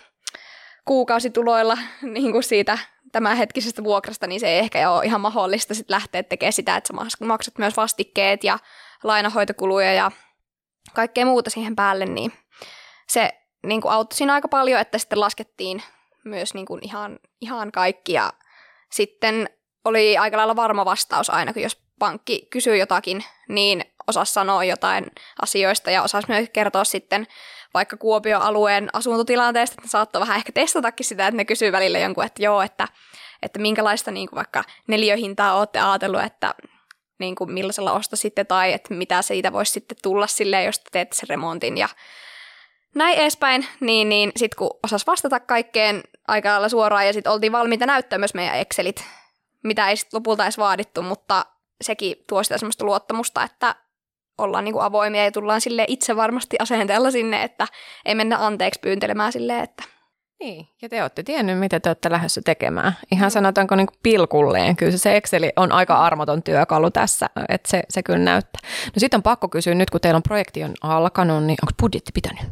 kuukausituloilla 0.86 1.78
niin 2.02 2.32
kuin 2.32 2.44
siitä 2.44 2.78
tämänhetkisestä 3.12 3.84
vuokrasta, 3.84 4.28
niin 4.28 4.40
se 4.40 4.48
ei 4.48 4.60
ehkä 4.60 4.92
ole 4.92 5.06
ihan 5.06 5.22
mahdollista 5.22 5.74
sit 5.74 5.90
lähteä 5.90 6.24
tekemään 6.24 6.54
sitä, 6.54 6.76
että 6.76 6.88
sä 6.88 7.26
maksat 7.26 7.58
myös 7.58 7.78
vastikkeet 7.78 8.44
ja 8.44 8.60
lainahoitokuluja 9.04 9.94
ja 9.94 10.12
kaikkea 10.94 11.26
muuta 11.26 11.50
siihen 11.50 11.76
päälle, 11.76 12.06
niin 12.06 12.34
se 13.10 13.42
niin 13.66 13.82
kuin 13.82 13.92
auttoi 13.92 14.18
siinä 14.18 14.34
aika 14.34 14.48
paljon, 14.48 14.82
että 14.82 14.98
sitten 14.98 15.20
laskettiin 15.20 15.84
myös 16.26 16.54
niin 16.54 16.66
kuin 16.66 16.86
ihan, 16.86 17.20
ihan 17.42 17.72
kaikki 17.72 18.14
ja 18.14 18.34
sitten 18.92 19.50
oli 19.86 20.18
aika 20.18 20.38
lailla 20.38 20.56
varma 20.56 20.86
vastaus 20.86 21.30
aina, 21.30 21.54
kun 21.54 21.62
jos 21.62 21.82
pankki 22.00 22.48
kysyy 22.50 22.78
jotakin, 22.78 23.24
niin 23.50 23.86
osasi 24.08 24.34
sanoa 24.34 24.64
jotain 24.64 25.06
asioista 25.42 25.92
ja 25.92 26.04
osasi 26.04 26.28
myös 26.28 26.50
kertoa 26.54 26.84
sitten 26.84 27.28
vaikka 27.76 27.98
Kuopion 27.98 28.42
alueen 28.42 28.90
asuntotilanteesta, 28.94 29.74
että 29.74 29.86
ne 29.86 29.90
saattoi 29.90 30.20
vähän 30.20 30.38
ehkä 30.38 30.52
testatakin 30.52 31.06
sitä, 31.06 31.28
että 31.28 31.38
ne 31.38 31.46
kysyy 31.46 31.72
välillä 31.72 32.00
jonkun, 32.00 32.24
että 32.24 32.44
joo, 32.44 32.62
että, 32.62 32.88
että 33.42 33.60
minkälaista 33.60 34.12
niin 34.12 34.30
kuin 34.30 34.38
vaikka 34.38 34.64
neljöhintaa 34.88 35.58
olette 35.58 35.80
ajatellut, 35.80 36.24
että 36.24 36.56
niin 37.20 37.36
kuin 37.36 37.52
millaisella 37.52 37.94
ostositte 37.94 38.44
tai 38.44 38.74
että 38.74 38.94
mitä 38.94 39.22
siitä 39.22 39.54
voisi 39.54 39.72
sitten 39.72 39.98
tulla 40.04 40.28
silleen, 40.28 40.66
jos 40.66 40.80
te 40.80 40.90
teette 40.92 41.16
sen 41.16 41.30
remontin 41.30 41.78
ja 41.78 41.90
näin 42.96 43.18
edespäin, 43.18 43.68
niin, 43.80 44.10
niin 44.10 44.32
sitten 44.36 44.58
kun 44.58 44.80
osas 44.84 45.08
vastata 45.08 45.40
kaikkeen 45.40 46.04
aika 46.28 46.50
lailla 46.50 46.70
suoraan 46.70 47.08
ja 47.08 47.14
sitten 47.14 47.32
oltiin 47.32 47.52
valmiita 47.52 47.86
näyttää 47.86 48.20
myös 48.20 48.34
meidän 48.34 48.58
Excelit, 48.58 49.06
mitä 49.64 49.90
ei 49.90 49.98
sitten 49.98 50.18
lopulta 50.18 50.44
edes 50.44 50.58
vaadittu, 50.58 51.02
mutta 51.02 51.46
sekin 51.82 52.16
tuo 52.28 52.44
sitä 52.44 52.58
semmoista 52.58 52.86
luottamusta, 52.86 53.44
että 53.44 53.76
ollaan 54.38 54.64
niinku 54.64 54.80
avoimia 54.80 55.24
ja 55.24 55.32
tullaan 55.32 55.62
sille 55.62 55.86
itse 55.88 56.16
varmasti 56.16 56.58
asenteella 56.60 57.12
sinne, 57.12 57.44
että 57.44 57.68
ei 58.06 58.16
mennä 58.16 58.46
anteeksi 58.46 58.80
pyyntelemään 58.80 59.32
silleen, 59.32 59.64
että 59.64 59.84
niin, 60.40 60.68
ja 60.82 60.90
te 60.90 61.02
olette 61.02 61.24
tiennyt, 61.24 61.60
mitä 61.60 61.80
te 61.80 61.90
olette 61.90 62.12
lähdössä 62.12 62.42
tekemään. 62.46 62.98
Ihan 63.12 63.32
sanotaanko 63.32 63.76
niin 63.76 63.88
kuin 63.88 64.00
pilkulleen. 64.04 64.76
Kyllä 64.76 64.98
se 64.98 65.18
Exceli 65.18 65.52
on 65.56 65.72
aika 65.72 65.96
armoton 65.96 66.44
työkalu 66.44 66.92
tässä, 66.92 67.30
että 67.50 67.70
se, 67.70 67.84
se 67.90 68.04
kyllä 68.04 68.20
näyttää. 68.20 68.62
No 68.86 68.94
sitten 68.98 69.18
on 69.18 69.24
pakko 69.24 69.48
kysyä, 69.48 69.76
nyt 69.76 69.90
kun 69.90 70.02
teillä 70.02 70.18
on 70.18 70.24
projekti 70.24 70.64
on 70.64 70.74
alkanut, 70.82 71.44
niin 71.44 71.58
onko 71.64 71.72
budjetti 71.82 72.12
pitänyt? 72.14 72.44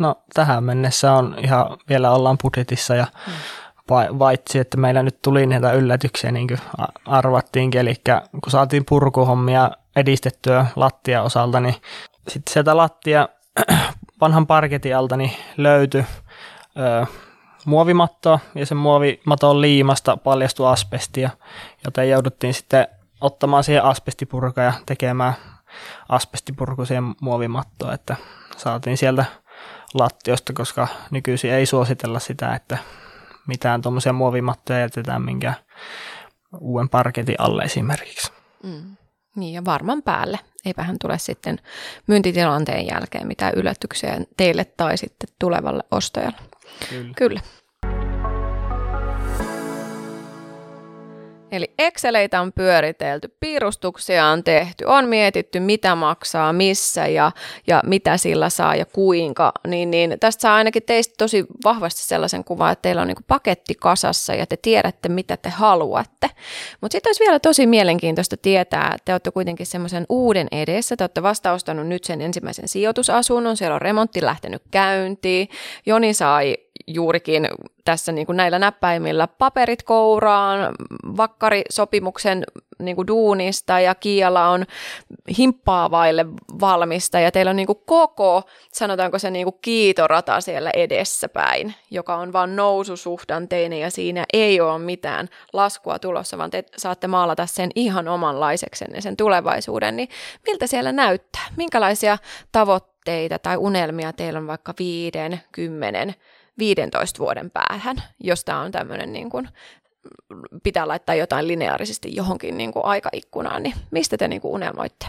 No 0.00 0.16
tähän 0.34 0.64
mennessä 0.64 1.12
on 1.12 1.36
ihan, 1.42 1.78
vielä 1.88 2.10
ollaan 2.10 2.38
budjetissa 2.42 2.94
ja 2.94 3.06
hmm. 3.26 4.18
paitsi, 4.18 4.58
että 4.58 4.76
meillä 4.76 5.02
nyt 5.02 5.22
tuli 5.22 5.46
näitä 5.46 5.72
yllätyksiä, 5.72 6.32
niin 6.32 6.48
kuin 6.48 6.60
arvattiinkin, 7.04 7.80
eli 7.80 7.94
kun 8.44 8.50
saatiin 8.50 8.84
purkuhommia 8.88 9.70
edistettyä 9.98 10.66
lattia 10.76 11.22
osalta, 11.22 11.60
niin 11.60 11.74
sitten 12.28 12.52
sieltä 12.52 12.76
lattia 12.76 13.28
vanhan 14.20 14.46
parketin 14.46 14.96
alta 14.96 15.16
niin 15.16 15.32
löytyi 15.56 16.04
ö, 16.78 17.06
muovimattoa 17.64 18.38
ja 18.54 18.66
sen 18.66 18.78
muovimaton 18.78 19.60
liimasta 19.60 20.16
paljastui 20.16 20.68
asbestia, 20.68 21.30
joten 21.84 22.10
jouduttiin 22.10 22.54
sitten 22.54 22.88
ottamaan 23.20 23.64
siihen 23.64 23.84
asbestipurka 23.84 24.62
ja 24.62 24.72
tekemään 24.86 25.34
asbestipurku 26.08 26.84
siihen 26.84 27.14
muovimattoon, 27.20 27.94
että 27.94 28.16
saatiin 28.56 28.96
sieltä 28.96 29.24
lattiosta, 29.94 30.52
koska 30.52 30.88
nykyisin 31.10 31.52
ei 31.52 31.66
suositella 31.66 32.18
sitä, 32.18 32.54
että 32.54 32.78
mitään 33.46 33.82
tuommoisia 33.82 34.12
muovimattoja 34.12 34.78
jätetään 34.78 35.22
minkä 35.22 35.54
uuden 36.60 36.88
parketin 36.88 37.34
alle 37.38 37.62
esimerkiksi. 37.62 38.32
Mm. 38.62 38.96
Niin 39.38 39.54
ja 39.54 39.64
varman 39.64 40.02
päälle. 40.02 40.38
Eipähän 40.64 40.96
tule 41.00 41.18
sitten 41.18 41.58
myyntitilanteen 42.06 42.86
jälkeen 42.86 43.26
mitään 43.26 43.54
yllätyksiä 43.56 44.20
teille 44.36 44.64
tai 44.64 44.98
sitten 44.98 45.28
tulevalle 45.38 45.82
ostajalle. 45.90 46.38
Kyllä. 46.90 47.14
Kyllä. 47.16 47.40
Eli 51.52 51.70
Exceleitä 51.78 52.40
on 52.40 52.52
pyöritelty, 52.52 53.36
piirustuksia 53.40 54.26
on 54.26 54.44
tehty, 54.44 54.84
on 54.84 55.08
mietitty 55.08 55.60
mitä 55.60 55.94
maksaa, 55.94 56.52
missä 56.52 57.06
ja, 57.06 57.32
ja 57.66 57.82
mitä 57.86 58.16
sillä 58.16 58.50
saa 58.50 58.74
ja 58.74 58.84
kuinka. 58.84 59.52
Niin, 59.66 59.90
niin 59.90 60.16
tästä 60.20 60.40
saa 60.40 60.54
ainakin 60.54 60.82
teistä 60.82 61.14
tosi 61.18 61.46
vahvasti 61.64 62.02
sellaisen 62.02 62.44
kuvan, 62.44 62.72
että 62.72 62.82
teillä 62.82 63.02
on 63.02 63.08
niin 63.08 63.16
paketti 63.26 63.74
kasassa 63.74 64.34
ja 64.34 64.46
te 64.46 64.56
tiedätte 64.56 65.08
mitä 65.08 65.36
te 65.36 65.48
haluatte. 65.48 66.30
Mutta 66.80 66.92
sitten 66.92 67.10
olisi 67.10 67.24
vielä 67.24 67.38
tosi 67.38 67.66
mielenkiintoista 67.66 68.36
tietää, 68.36 68.86
että 68.86 69.04
te 69.04 69.12
olette 69.12 69.30
kuitenkin 69.30 69.66
semmoisen 69.66 70.06
uuden 70.08 70.48
edessä. 70.52 70.96
Te 70.96 71.04
olette 71.04 71.22
vasta 71.22 71.52
ostanut 71.52 71.86
nyt 71.86 72.04
sen 72.04 72.20
ensimmäisen 72.20 72.68
sijoitusasunnon, 72.68 73.56
siellä 73.56 73.74
on 73.74 73.82
remontti 73.82 74.22
lähtenyt 74.22 74.62
käyntiin. 74.70 75.48
Joni 75.86 76.14
sai 76.14 76.56
juurikin 76.86 77.48
tässä 77.88 78.12
niin 78.12 78.26
kuin 78.26 78.36
näillä 78.36 78.58
näppäimillä 78.58 79.26
paperit 79.26 79.82
kouraan, 79.82 80.74
vakkarisopimuksen 81.16 82.44
niin 82.78 82.96
kuin 82.96 83.06
duunista 83.06 83.80
ja 83.80 83.94
Kiala 83.94 84.48
on 84.48 84.64
himppaavaille 85.38 86.26
valmista 86.60 87.20
ja 87.20 87.32
teillä 87.32 87.50
on 87.50 87.56
niin 87.56 87.66
kuin 87.66 87.82
koko, 87.86 88.42
sanotaanko 88.72 89.18
se 89.18 89.30
niin 89.30 89.44
kuin 89.44 89.58
kiitorata 89.62 90.40
siellä 90.40 90.70
edessäpäin, 90.74 91.74
joka 91.90 92.16
on 92.16 92.32
vain 92.32 92.56
noususuhdanteinen 92.56 93.80
ja 93.80 93.90
siinä 93.90 94.24
ei 94.32 94.60
ole 94.60 94.78
mitään 94.78 95.28
laskua 95.52 95.98
tulossa, 95.98 96.38
vaan 96.38 96.50
te 96.50 96.64
saatte 96.76 97.06
maalata 97.06 97.46
sen 97.46 97.70
ihan 97.74 98.08
omanlaiseksenne 98.08 99.00
sen 99.00 99.16
tulevaisuuden, 99.16 99.96
niin 99.96 100.08
miltä 100.46 100.66
siellä 100.66 100.92
näyttää? 100.92 101.46
Minkälaisia 101.56 102.18
tavoitteita 102.52 103.38
tai 103.38 103.56
unelmia 103.56 104.12
teillä 104.12 104.38
on 104.38 104.46
vaikka 104.46 104.74
viiden, 104.78 105.40
kymmenen 105.52 106.14
15 106.58 107.18
vuoden 107.18 107.50
päähän, 107.50 108.02
jos 108.20 108.44
tämä 108.44 108.60
on 108.60 108.72
tämmöinen 108.72 109.12
niin 109.12 109.30
kuin, 109.30 109.48
pitää 110.62 110.88
laittaa 110.88 111.14
jotain 111.14 111.48
lineaarisesti 111.48 112.16
johonkin 112.16 112.58
niin 112.58 112.72
kuin 112.72 112.84
aikaikkunaan, 112.84 113.62
niin 113.62 113.74
mistä 113.90 114.16
te 114.16 114.28
niin 114.28 114.40
kuin 114.40 114.52
unelmoitte? 114.52 115.06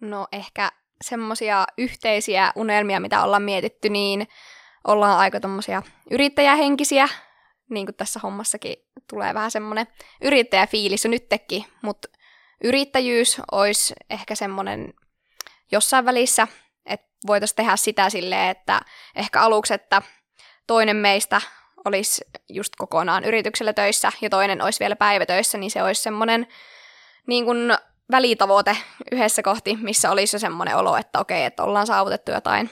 No 0.00 0.26
ehkä 0.32 0.72
semmoisia 1.04 1.66
yhteisiä 1.78 2.52
unelmia, 2.56 3.00
mitä 3.00 3.22
ollaan 3.22 3.42
mietitty, 3.42 3.88
niin 3.88 4.28
ollaan 4.86 5.18
aika 5.18 5.40
tommosia 5.40 5.82
yrittäjähenkisiä, 6.10 7.08
niin 7.70 7.86
kuin 7.86 7.96
tässä 7.96 8.20
hommassakin 8.22 8.76
tulee 9.10 9.34
vähän 9.34 9.50
semmoinen 9.50 9.86
yrittäjäfiilis 10.22 11.04
jo 11.04 11.10
nytkin, 11.10 11.64
mutta 11.82 12.08
yrittäjyys 12.64 13.40
olisi 13.52 13.94
ehkä 14.10 14.34
semmoinen 14.34 14.94
jossain 15.72 16.04
välissä, 16.04 16.48
että 16.86 17.06
voitaisiin 17.26 17.56
tehdä 17.56 17.76
sitä 17.76 18.10
silleen, 18.10 18.50
että 18.50 18.80
ehkä 19.16 19.40
aluksi, 19.40 19.74
että 19.74 20.02
toinen 20.66 20.96
meistä 20.96 21.40
olisi 21.84 22.24
just 22.48 22.72
kokonaan 22.76 23.24
yrityksellä 23.24 23.72
töissä 23.72 24.12
ja 24.20 24.30
toinen 24.30 24.62
olisi 24.62 24.80
vielä 24.80 24.96
päivätöissä, 24.96 25.58
niin 25.58 25.70
se 25.70 25.82
olisi 25.82 26.02
semmoinen 26.02 26.46
niin 27.26 27.44
kuin 27.44 27.76
välitavoite 28.10 28.76
yhdessä 29.12 29.42
kohti, 29.42 29.76
missä 29.76 30.10
olisi 30.10 30.36
jo 30.36 30.40
semmoinen 30.40 30.76
olo, 30.76 30.96
että 30.96 31.20
okei, 31.20 31.44
että 31.44 31.62
ollaan 31.62 31.86
saavutettu 31.86 32.30
jotain, 32.30 32.70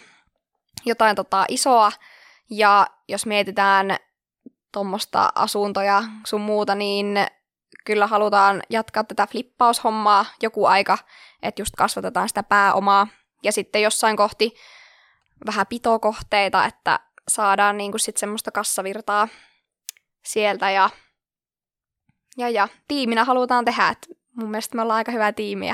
jotain 0.87 1.17
tota 1.17 1.45
isoa. 1.49 1.93
Ja 2.51 2.87
jos 3.09 3.27
mietitään 3.27 3.97
tuommoista 4.73 5.33
asuntoja 5.35 6.03
sun 6.27 6.41
muuta, 6.41 6.75
niin 6.75 7.27
kyllä 7.85 8.07
halutaan 8.07 8.63
jatkaa 8.71 9.05
tätä 9.05 9.27
flippaushommaa 9.27 10.27
joku 10.43 10.67
aika, 10.67 10.99
että 11.43 11.63
just 11.63 11.75
kasvatetaan 11.77 12.29
sitä 12.29 12.43
pääomaa. 12.43 13.07
Ja 13.43 13.53
sitten 13.53 13.83
jossain 13.83 14.17
kohti 14.17 14.55
vähän 15.47 15.67
pitokohteita, 15.67 16.65
että 16.65 17.01
saadaan 17.29 17.77
niin 17.77 17.91
kuin 17.91 18.01
sit 18.01 18.17
semmoista 18.17 18.51
kassavirtaa 18.51 19.29
sieltä 20.25 20.71
ja, 20.71 20.91
ja, 22.37 22.49
ja 22.49 22.69
tiiminä 22.89 23.25
halutaan 23.25 23.65
tehdä, 23.65 23.89
että 23.89 24.07
mun 24.37 24.51
mielestä 24.51 24.77
me 24.77 24.83
ollaan 24.83 24.97
aika 24.97 25.13
hyvä 25.13 25.33
tiimi 25.33 25.69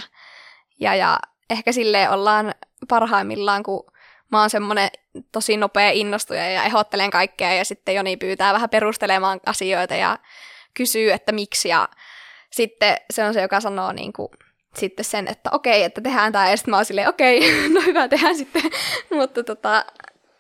ja, 0.80 0.94
ja, 0.94 1.18
ehkä 1.50 1.72
silleen 1.72 2.10
ollaan 2.10 2.54
parhaimmillaan, 2.88 3.62
kun 3.62 3.84
mä 4.32 4.40
oon 4.40 4.50
semmoinen 4.50 4.88
tosi 5.32 5.56
nopea 5.56 5.90
innostuja 5.90 6.50
ja 6.50 6.64
ehdottelen 6.64 7.10
kaikkea 7.10 7.52
ja 7.52 7.64
sitten 7.64 7.94
Joni 7.94 8.16
pyytää 8.16 8.52
vähän 8.52 8.70
perustelemaan 8.70 9.40
asioita 9.46 9.94
ja 9.94 10.18
kysyy, 10.74 11.12
että 11.12 11.32
miksi. 11.32 11.68
Ja 11.68 11.88
sitten 12.50 12.96
se 13.10 13.24
on 13.24 13.34
se, 13.34 13.42
joka 13.42 13.60
sanoo 13.60 13.92
niin 13.92 14.12
kuin, 14.12 14.28
sitten 14.74 15.04
sen, 15.04 15.28
että 15.28 15.50
okei, 15.52 15.82
että 15.82 16.00
tehdään 16.00 16.32
tämä 16.32 16.50
ja 16.50 16.56
sitten 16.56 16.72
mä 16.72 16.76
oon 16.76 16.84
silleen 16.84 17.08
okei, 17.08 17.40
no 17.74 17.80
hyvä, 17.80 18.08
tehdään 18.08 18.36
sitten, 18.36 18.62
mutta 19.18 19.44
tota, 19.44 19.84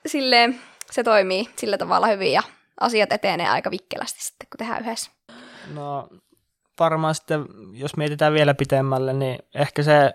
silleen 0.06 0.60
se 0.90 1.04
toimii 1.04 1.48
sillä 1.56 1.78
tavalla 1.78 2.06
hyvin 2.06 2.32
ja 2.32 2.42
asiat 2.80 3.12
etenee 3.12 3.48
aika 3.48 3.70
vikkelästi 3.70 4.24
sitten, 4.24 4.46
kun 4.50 4.58
tehdään 4.58 4.82
yhdessä. 4.82 5.10
No 5.74 6.08
varmaan 6.80 7.14
sitten, 7.14 7.44
jos 7.72 7.96
mietitään 7.96 8.32
vielä 8.32 8.54
pitemmälle, 8.54 9.12
niin 9.12 9.38
ehkä 9.54 9.82
se 9.82 10.14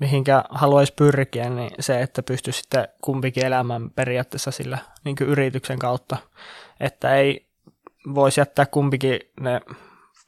mihinkä 0.00 0.44
haluaisi 0.50 0.92
pyrkiä, 0.96 1.50
niin 1.50 1.70
se, 1.80 2.02
että 2.02 2.22
pystyisi 2.22 2.58
sitten 2.58 2.88
kumpikin 3.02 3.46
elämään 3.46 3.90
periaatteessa 3.90 4.50
sillä 4.50 4.78
niin 5.04 5.16
yrityksen 5.20 5.78
kautta, 5.78 6.16
että 6.80 7.14
ei 7.14 7.46
voisi 8.14 8.40
jättää 8.40 8.66
kumpikin 8.66 9.20
ne 9.40 9.60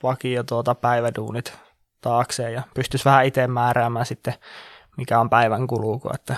vakio 0.02 0.42
tuota 0.42 0.74
päiväduunit 0.74 1.58
taakseen 2.00 2.52
ja 2.52 2.62
pystyisi 2.74 3.04
vähän 3.04 3.26
itse 3.26 3.46
määräämään 3.46 4.06
sitten, 4.06 4.34
mikä 4.96 5.20
on 5.20 5.30
päivän 5.30 5.66
kuluko, 5.66 6.10
että 6.14 6.36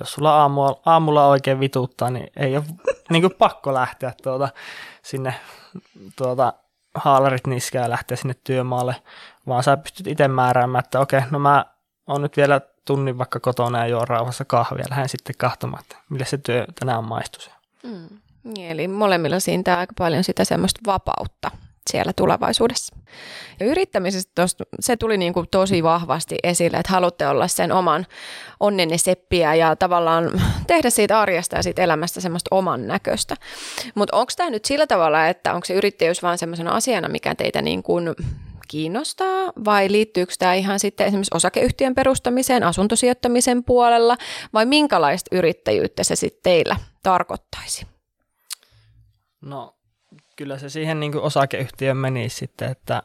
jos 0.00 0.12
sulla 0.12 0.40
aamulla, 0.40 0.80
aamulla 0.86 1.26
oikein 1.26 1.60
vituttaa, 1.60 2.10
niin 2.10 2.30
ei 2.36 2.56
ole 2.56 2.64
niin 3.10 3.22
kuin 3.22 3.34
pakko 3.38 3.74
lähteä 3.74 4.12
tuota, 4.22 4.48
sinne 5.02 5.34
tuota, 6.16 6.52
haalarit 6.94 7.46
niskään 7.46 7.82
ja 7.82 7.90
lähteä 7.90 8.16
sinne 8.16 8.34
työmaalle, 8.44 8.96
vaan 9.46 9.62
sä 9.62 9.76
pystyt 9.76 10.06
itse 10.06 10.28
määräämään, 10.28 10.84
että 10.84 11.00
okei, 11.00 11.20
no 11.30 11.38
mä 11.38 11.64
oon 12.06 12.22
nyt 12.22 12.36
vielä 12.36 12.60
tunnin 12.84 13.18
vaikka 13.18 13.40
kotona 13.40 13.78
ja 13.78 13.86
juon 13.86 14.08
rauhassa 14.08 14.44
kahvia, 14.44 14.84
lähden 14.90 15.08
sitten 15.08 15.34
kahtomaan, 15.38 15.82
että 15.82 15.96
millä 16.08 16.24
se 16.24 16.38
työ 16.38 16.66
tänään 16.80 17.04
maistuu. 17.04 17.52
Mm. 17.82 18.08
Niin, 18.44 18.70
eli 18.70 18.88
molemmilla 18.88 19.40
siitä 19.40 19.78
aika 19.78 19.92
paljon 19.98 20.24
sitä 20.24 20.44
semmoista 20.44 20.80
vapautta 20.86 21.50
siellä 21.90 22.12
tulevaisuudessa. 22.12 22.96
Ja 23.60 23.66
yrittämisestä 23.66 24.32
tosta, 24.34 24.64
se 24.80 24.96
tuli 24.96 25.18
niin 25.18 25.32
kuin 25.32 25.46
tosi 25.50 25.82
vahvasti 25.82 26.36
esille, 26.42 26.76
että 26.76 26.92
haluatte 26.92 27.26
olla 27.26 27.48
sen 27.48 27.72
oman 27.72 28.06
onnenne 28.60 28.98
seppiä 28.98 29.54
ja 29.54 29.76
tavallaan 29.76 30.42
tehdä 30.66 30.90
siitä 30.90 31.20
arjesta 31.20 31.56
ja 31.56 31.62
siitä 31.62 31.82
elämästä 31.82 32.20
semmoista 32.20 32.56
oman 32.56 32.86
näköistä. 32.86 33.36
Mutta 33.94 34.16
onko 34.16 34.32
tämä 34.36 34.50
nyt 34.50 34.64
sillä 34.64 34.86
tavalla, 34.86 35.26
että 35.26 35.54
onko 35.54 35.64
se 35.64 35.74
yrittäjyys 35.74 36.22
vaan 36.22 36.38
semmoisena 36.38 36.70
asiana, 36.70 37.08
mikä 37.08 37.34
teitä 37.34 37.62
niin 37.62 37.82
kuin 37.82 38.14
kiinnostaa 38.68 39.52
vai 39.64 39.92
liittyykö 39.92 40.32
tämä 40.38 40.54
ihan 40.54 40.80
sitten 40.80 41.06
esimerkiksi 41.06 41.36
osakeyhtiön 41.36 41.94
perustamiseen, 41.94 42.62
asuntosijoittamisen 42.62 43.64
puolella 43.64 44.16
vai 44.52 44.66
minkälaista 44.66 45.36
yrittäjyyttä 45.36 46.04
se 46.04 46.16
sitten 46.16 46.42
teillä 46.42 46.76
tarkoittaisi? 47.02 47.86
No 49.40 49.74
kyllä 50.42 50.58
se 50.58 50.68
siihen 50.68 51.00
niin 51.00 51.12
kuin 51.12 51.96
meni 51.96 52.28
sitten, 52.28 52.70
että 52.70 53.02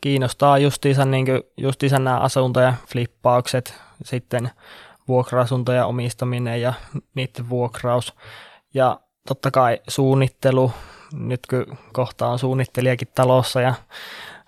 kiinnostaa 0.00 0.58
justiinsa, 0.58 1.04
niin 1.04 1.26
kuin, 1.26 1.42
justiinsa 1.56 1.98
nämä 1.98 2.18
asuntojen 2.18 2.74
flippaukset, 2.88 3.74
sitten 4.04 4.50
vuokra-asuntojen 5.08 5.84
omistaminen 5.84 6.60
ja 6.60 6.72
niiden 7.14 7.48
vuokraus. 7.48 8.14
Ja 8.74 9.00
totta 9.28 9.50
kai 9.50 9.80
suunnittelu, 9.88 10.72
nyt 11.12 11.40
kun 11.50 11.78
kohta 11.92 12.26
on 12.26 12.38
suunnittelijakin 12.38 13.08
talossa 13.14 13.60
ja 13.60 13.74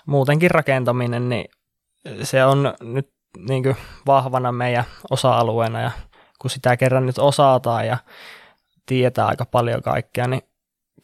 muutenkin 0.07 0.51
rakentaminen, 0.51 1.29
niin 1.29 1.51
se 2.23 2.45
on 2.45 2.75
nyt 2.81 3.12
niin 3.49 3.62
kuin 3.62 3.77
vahvana 4.07 4.53
meidän 4.53 4.85
osa-alueena 5.11 5.81
ja 5.81 5.91
kun 6.38 6.51
sitä 6.51 6.77
kerran 6.77 7.07
nyt 7.07 7.19
osataan 7.19 7.87
ja 7.87 7.99
tietää 8.87 9.27
aika 9.27 9.45
paljon 9.45 9.83
kaikkea, 9.83 10.27
niin 10.27 10.48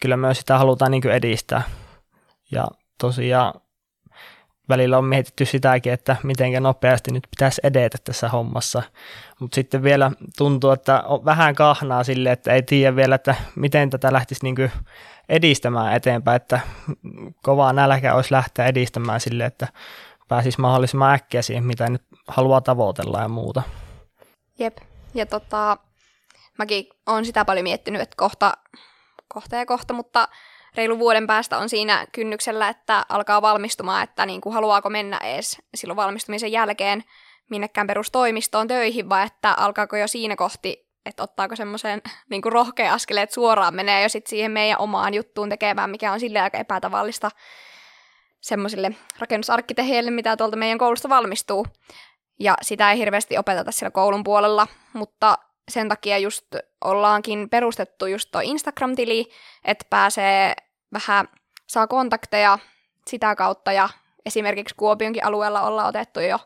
kyllä 0.01 0.17
myös 0.17 0.39
sitä 0.39 0.57
halutaan 0.57 0.91
niin 0.91 1.09
edistää. 1.09 1.61
Ja 2.51 2.67
tosiaan 2.99 3.53
välillä 4.69 4.97
on 4.97 5.05
mietitty 5.05 5.45
sitäkin, 5.45 5.93
että 5.93 6.15
miten 6.23 6.63
nopeasti 6.63 7.11
nyt 7.11 7.27
pitäisi 7.29 7.61
edetä 7.63 7.97
tässä 8.03 8.29
hommassa. 8.29 8.83
Mutta 9.39 9.55
sitten 9.55 9.83
vielä 9.83 10.11
tuntuu, 10.37 10.71
että 10.71 11.01
on 11.01 11.25
vähän 11.25 11.55
kahnaa 11.55 12.03
sille, 12.03 12.31
että 12.31 12.53
ei 12.53 12.63
tiedä 12.63 12.95
vielä, 12.95 13.15
että 13.15 13.35
miten 13.55 13.89
tätä 13.89 14.13
lähtisi 14.13 14.43
niin 14.43 14.71
edistämään 15.29 15.93
eteenpäin, 15.93 16.35
että 16.35 16.59
kovaa 17.43 17.73
nälkä 17.73 18.15
olisi 18.15 18.31
lähteä 18.31 18.65
edistämään 18.65 19.19
sille, 19.19 19.45
että 19.45 19.67
pääsisi 20.27 20.61
mahdollisimman 20.61 21.13
äkkiä 21.13 21.41
siihen, 21.41 21.63
mitä 21.63 21.89
nyt 21.89 22.03
haluaa 22.27 22.61
tavoitella 22.61 23.21
ja 23.21 23.27
muuta. 23.27 23.61
Jep, 24.59 24.77
ja 25.13 25.25
tota, 25.25 25.77
mäkin 26.57 26.87
olen 27.05 27.25
sitä 27.25 27.45
paljon 27.45 27.63
miettinyt, 27.63 28.01
että 28.01 28.15
kohta 28.17 28.53
kohta 29.27 29.55
ja 29.55 29.65
kohta, 29.65 29.93
mutta 29.93 30.27
reilu 30.75 30.99
vuoden 30.99 31.27
päästä 31.27 31.57
on 31.57 31.69
siinä 31.69 32.07
kynnyksellä, 32.11 32.69
että 32.69 33.05
alkaa 33.09 33.41
valmistumaan, 33.41 34.03
että 34.03 34.25
niin 34.25 34.41
kuin 34.41 34.53
haluaako 34.53 34.89
mennä 34.89 35.17
edes 35.17 35.61
silloin 35.75 35.97
valmistumisen 35.97 36.51
jälkeen 36.51 37.03
minnekään 37.49 37.87
perustoimistoon 37.87 38.67
töihin, 38.67 39.09
vai 39.09 39.25
että 39.25 39.53
alkaako 39.57 39.97
jo 39.97 40.07
siinä 40.07 40.35
kohti, 40.35 40.87
että 41.05 41.23
ottaako 41.23 41.55
semmoisen 41.55 42.01
niin 42.29 42.41
kuin 42.41 42.53
rohkea 42.53 42.93
askeleen, 42.93 43.23
että 43.23 43.33
suoraan 43.33 43.75
menee 43.75 44.03
jo 44.03 44.09
sitten 44.09 44.29
siihen 44.29 44.51
meidän 44.51 44.79
omaan 44.79 45.13
juttuun 45.13 45.49
tekemään, 45.49 45.89
mikä 45.89 46.11
on 46.11 46.19
sille 46.19 46.39
aika 46.39 46.57
epätavallista 46.57 47.29
semmoisille 48.41 48.91
rakennusarkkiteheille, 49.19 50.11
mitä 50.11 50.37
tuolta 50.37 50.57
meidän 50.57 50.77
koulusta 50.77 51.09
valmistuu. 51.09 51.67
Ja 52.39 52.57
sitä 52.61 52.91
ei 52.91 52.97
hirveästi 52.97 53.37
opeteta 53.37 53.71
siellä 53.71 53.91
koulun 53.91 54.23
puolella, 54.23 54.67
mutta 54.93 55.37
sen 55.71 55.89
takia 55.89 56.17
just 56.17 56.45
ollaankin 56.83 57.49
perustettu 57.49 58.05
just 58.05 58.29
tuo 58.31 58.41
Instagram-tili, 58.41 59.25
että 59.65 59.85
pääsee 59.89 60.55
vähän, 60.93 61.27
saa 61.67 61.87
kontakteja 61.87 62.59
sitä 63.07 63.35
kautta 63.35 63.71
ja 63.71 63.89
esimerkiksi 64.25 64.75
Kuopionkin 64.75 65.25
alueella 65.25 65.61
ollaan 65.61 65.87
otettu 65.87 66.19
jo 66.19 66.39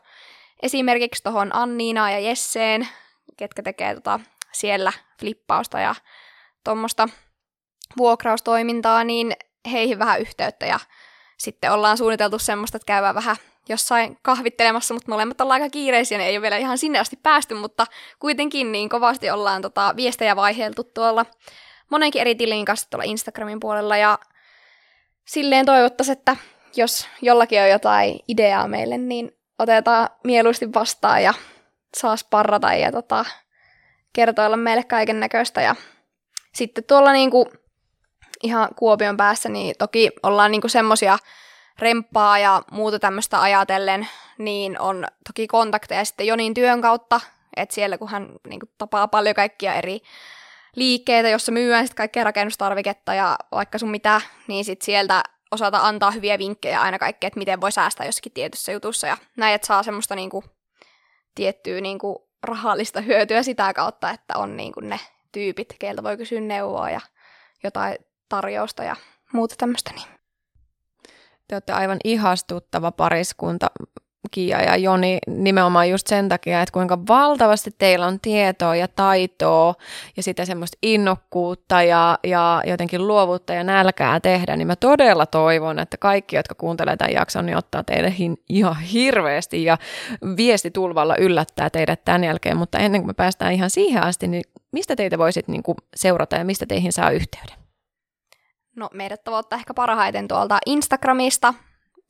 esimerkiksi 0.62 1.22
tuohon 1.22 1.50
Anniina 1.54 2.10
ja 2.10 2.18
Jesseen, 2.18 2.88
ketkä 3.36 3.62
tekee 3.62 3.94
tota 3.94 4.20
siellä 4.52 4.92
flippausta 5.20 5.80
ja 5.80 5.94
tuommoista 6.64 7.08
vuokraustoimintaa, 7.96 9.04
niin 9.04 9.32
heihin 9.72 9.98
vähän 9.98 10.20
yhteyttä 10.20 10.66
ja 10.66 10.80
sitten 11.38 11.72
ollaan 11.72 11.98
suunniteltu 11.98 12.38
semmoista, 12.38 12.76
että 12.76 12.86
käydään 12.86 13.14
vähän 13.14 13.36
jossain 13.70 14.18
kahvittelemassa, 14.22 14.94
mutta 14.94 15.12
molemmat 15.12 15.40
ollaan 15.40 15.62
aika 15.62 15.72
kiireisiä, 15.72 16.18
niin 16.18 16.28
ei 16.28 16.36
ole 16.36 16.42
vielä 16.42 16.56
ihan 16.56 16.78
sinne 16.78 16.98
asti 16.98 17.16
päästy, 17.22 17.54
mutta 17.54 17.86
kuitenkin 18.18 18.72
niin 18.72 18.88
kovasti 18.88 19.30
ollaan 19.30 19.62
tota, 19.62 19.94
viestejä 19.96 20.36
vaiheeltu 20.36 20.84
tuolla 20.84 21.26
monenkin 21.90 22.20
eri 22.20 22.34
tilin 22.34 22.64
kanssa 22.64 22.90
tuolla 22.90 23.04
Instagramin 23.04 23.60
puolella 23.60 23.96
ja 23.96 24.18
silleen 25.26 25.66
toivottaisiin, 25.66 26.18
että 26.18 26.36
jos 26.76 27.08
jollakin 27.22 27.62
on 27.62 27.70
jotain 27.70 28.20
ideaa 28.28 28.68
meille, 28.68 28.98
niin 28.98 29.32
otetaan 29.58 30.08
mieluusti 30.24 30.74
vastaan 30.74 31.22
ja 31.22 31.34
saa 31.96 32.16
sparrata 32.16 32.74
ja 32.74 32.92
tota, 32.92 33.24
kertoilla 34.12 34.56
meille 34.56 34.84
kaiken 34.84 35.20
näköistä. 35.20 35.60
Ja 35.60 35.74
sitten 36.54 36.84
tuolla 36.84 37.12
niinku, 37.12 37.48
ihan 38.42 38.68
Kuopion 38.76 39.16
päässä, 39.16 39.48
niin 39.48 39.74
toki 39.78 40.10
ollaan 40.22 40.50
niinku 40.50 40.68
semmosia 40.68 41.18
remppaa 41.80 42.38
ja 42.38 42.62
muuta 42.70 42.98
tämmöistä 42.98 43.40
ajatellen, 43.40 44.08
niin 44.38 44.80
on 44.80 45.06
toki 45.28 45.46
kontakteja 45.46 46.04
sitten 46.04 46.26
Jonin 46.26 46.54
työn 46.54 46.80
kautta, 46.80 47.20
että 47.56 47.74
siellä 47.74 47.98
kun 47.98 48.08
hän 48.08 48.28
niin 48.48 48.60
kuin, 48.60 48.70
tapaa 48.78 49.08
paljon 49.08 49.34
kaikkia 49.34 49.74
eri 49.74 50.00
liikkeitä, 50.76 51.28
jossa 51.28 51.52
myyään 51.52 51.86
sitten 51.86 51.96
kaikkea 51.96 52.24
rakennustarviketta 52.24 53.14
ja 53.14 53.38
vaikka 53.52 53.78
sun 53.78 53.90
mitä, 53.90 54.20
niin 54.46 54.64
sitten 54.64 54.84
sieltä 54.84 55.22
osata 55.50 55.78
antaa 55.78 56.10
hyviä 56.10 56.38
vinkkejä 56.38 56.80
aina 56.80 56.98
kaikkea, 56.98 57.28
että 57.28 57.38
miten 57.38 57.60
voi 57.60 57.72
säästää 57.72 58.06
jossakin 58.06 58.32
tietyssä 58.32 58.72
jutussa 58.72 59.06
ja 59.06 59.16
näin, 59.36 59.54
että 59.54 59.66
saa 59.66 59.82
semmoista 59.82 60.14
niin 60.14 60.30
kuin, 60.30 60.44
tiettyä 61.34 61.80
niin 61.80 61.98
kuin, 61.98 62.16
rahallista 62.42 63.00
hyötyä 63.00 63.42
sitä 63.42 63.72
kautta, 63.74 64.10
että 64.10 64.34
on 64.36 64.56
niin 64.56 64.72
kuin, 64.72 64.88
ne 64.88 65.00
tyypit, 65.32 65.76
keiltä 65.78 66.02
voi 66.02 66.16
kysyä 66.16 66.40
neuvoa 66.40 66.90
ja 66.90 67.00
jotain 67.64 67.98
tarjousta 68.28 68.84
ja 68.84 68.96
muuta 69.32 69.54
tämmöistä. 69.58 69.92
Niin. 69.92 70.19
Te 71.50 71.56
olette 71.56 71.72
aivan 71.72 71.98
ihastuttava 72.04 72.92
pariskunta, 72.92 73.66
Kia 74.30 74.62
ja 74.62 74.76
Joni, 74.76 75.18
nimenomaan 75.26 75.90
just 75.90 76.06
sen 76.06 76.28
takia, 76.28 76.62
että 76.62 76.72
kuinka 76.72 76.98
valtavasti 77.08 77.70
teillä 77.78 78.06
on 78.06 78.20
tietoa 78.20 78.76
ja 78.76 78.88
taitoa 78.88 79.74
ja 80.16 80.22
sitä 80.22 80.44
semmoista 80.44 80.78
innokkuutta 80.82 81.82
ja, 81.82 82.18
ja 82.24 82.62
jotenkin 82.66 83.06
luovuutta 83.06 83.54
ja 83.54 83.64
nälkää 83.64 84.20
tehdä, 84.20 84.56
niin 84.56 84.66
mä 84.66 84.76
todella 84.76 85.26
toivon, 85.26 85.78
että 85.78 85.96
kaikki, 85.96 86.36
jotka 86.36 86.54
kuuntelee 86.54 86.96
tämän 86.96 87.12
jakson, 87.12 87.46
niin 87.46 87.56
ottaa 87.56 87.84
teille 87.84 88.14
ihan 88.48 88.80
hirveästi 88.80 89.64
ja 89.64 89.78
viestitulvalla 90.36 91.16
yllättää 91.16 91.70
teidät 91.70 92.04
tämän 92.04 92.24
jälkeen, 92.24 92.56
mutta 92.56 92.78
ennen 92.78 93.00
kuin 93.00 93.08
me 93.08 93.14
päästään 93.14 93.52
ihan 93.52 93.70
siihen 93.70 94.02
asti, 94.02 94.28
niin 94.28 94.42
mistä 94.72 94.96
teitä 94.96 95.18
voisit 95.18 95.48
niin 95.48 95.62
kuin 95.62 95.76
seurata 95.96 96.36
ja 96.36 96.44
mistä 96.44 96.66
teihin 96.66 96.92
saa 96.92 97.10
yhteyden? 97.10 97.59
No 98.76 98.88
meidät 98.92 99.24
tavoittaa 99.24 99.58
ehkä 99.58 99.74
parhaiten 99.74 100.28
tuolta 100.28 100.58
Instagramista 100.66 101.54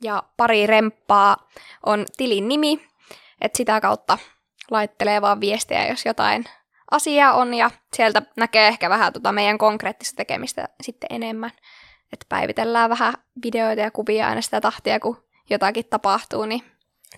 ja 0.03 0.23
pari 0.37 0.67
remppaa 0.67 1.37
on 1.87 2.05
tilin 2.17 2.49
nimi, 2.49 2.87
että 3.41 3.57
sitä 3.57 3.81
kautta 3.81 4.19
laittelee 4.71 5.23
vaan 5.23 5.41
viestiä, 5.41 5.89
jos 5.89 6.07
jotain 6.07 6.45
asiaa 6.91 7.33
on 7.33 7.55
ja 7.55 7.71
sieltä 7.97 8.23
näkee 8.37 8.69
ehkä 8.69 8.91
vähän 8.91 9.13
tota 9.13 9.33
meidän 9.33 9.59
konkreettista 9.59 10.17
tekemistä 10.17 10.69
sitten 10.83 11.09
enemmän. 11.11 11.51
Että 12.13 12.27
päivitellään 12.29 12.91
vähän 12.91 13.15
videoita 13.45 13.83
ja 13.83 13.91
kuvia 13.91 14.29
aina 14.29 14.41
sitä 14.41 14.61
tahtia, 14.61 15.01
kun 15.01 15.25
jotakin 15.51 15.85
tapahtuu, 15.91 16.45
niin 16.45 16.63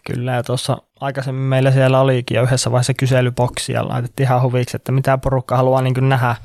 Kyllä, 0.06 0.32
ja 0.32 0.42
tuossa 0.42 0.82
aikaisemmin 1.00 1.42
meillä 1.42 1.70
siellä 1.70 2.00
olikin 2.00 2.34
jo 2.34 2.42
yhdessä 2.42 2.70
vaiheessa 2.70 2.94
kyselyboksi 2.94 3.72
ja 3.72 3.88
laitettiin 3.88 4.26
ihan 4.26 4.42
huviksi, 4.42 4.76
että 4.76 4.92
mitä 4.92 5.18
porukka 5.18 5.56
haluaa 5.56 5.82
niin 5.82 6.08
nähdä 6.08 6.36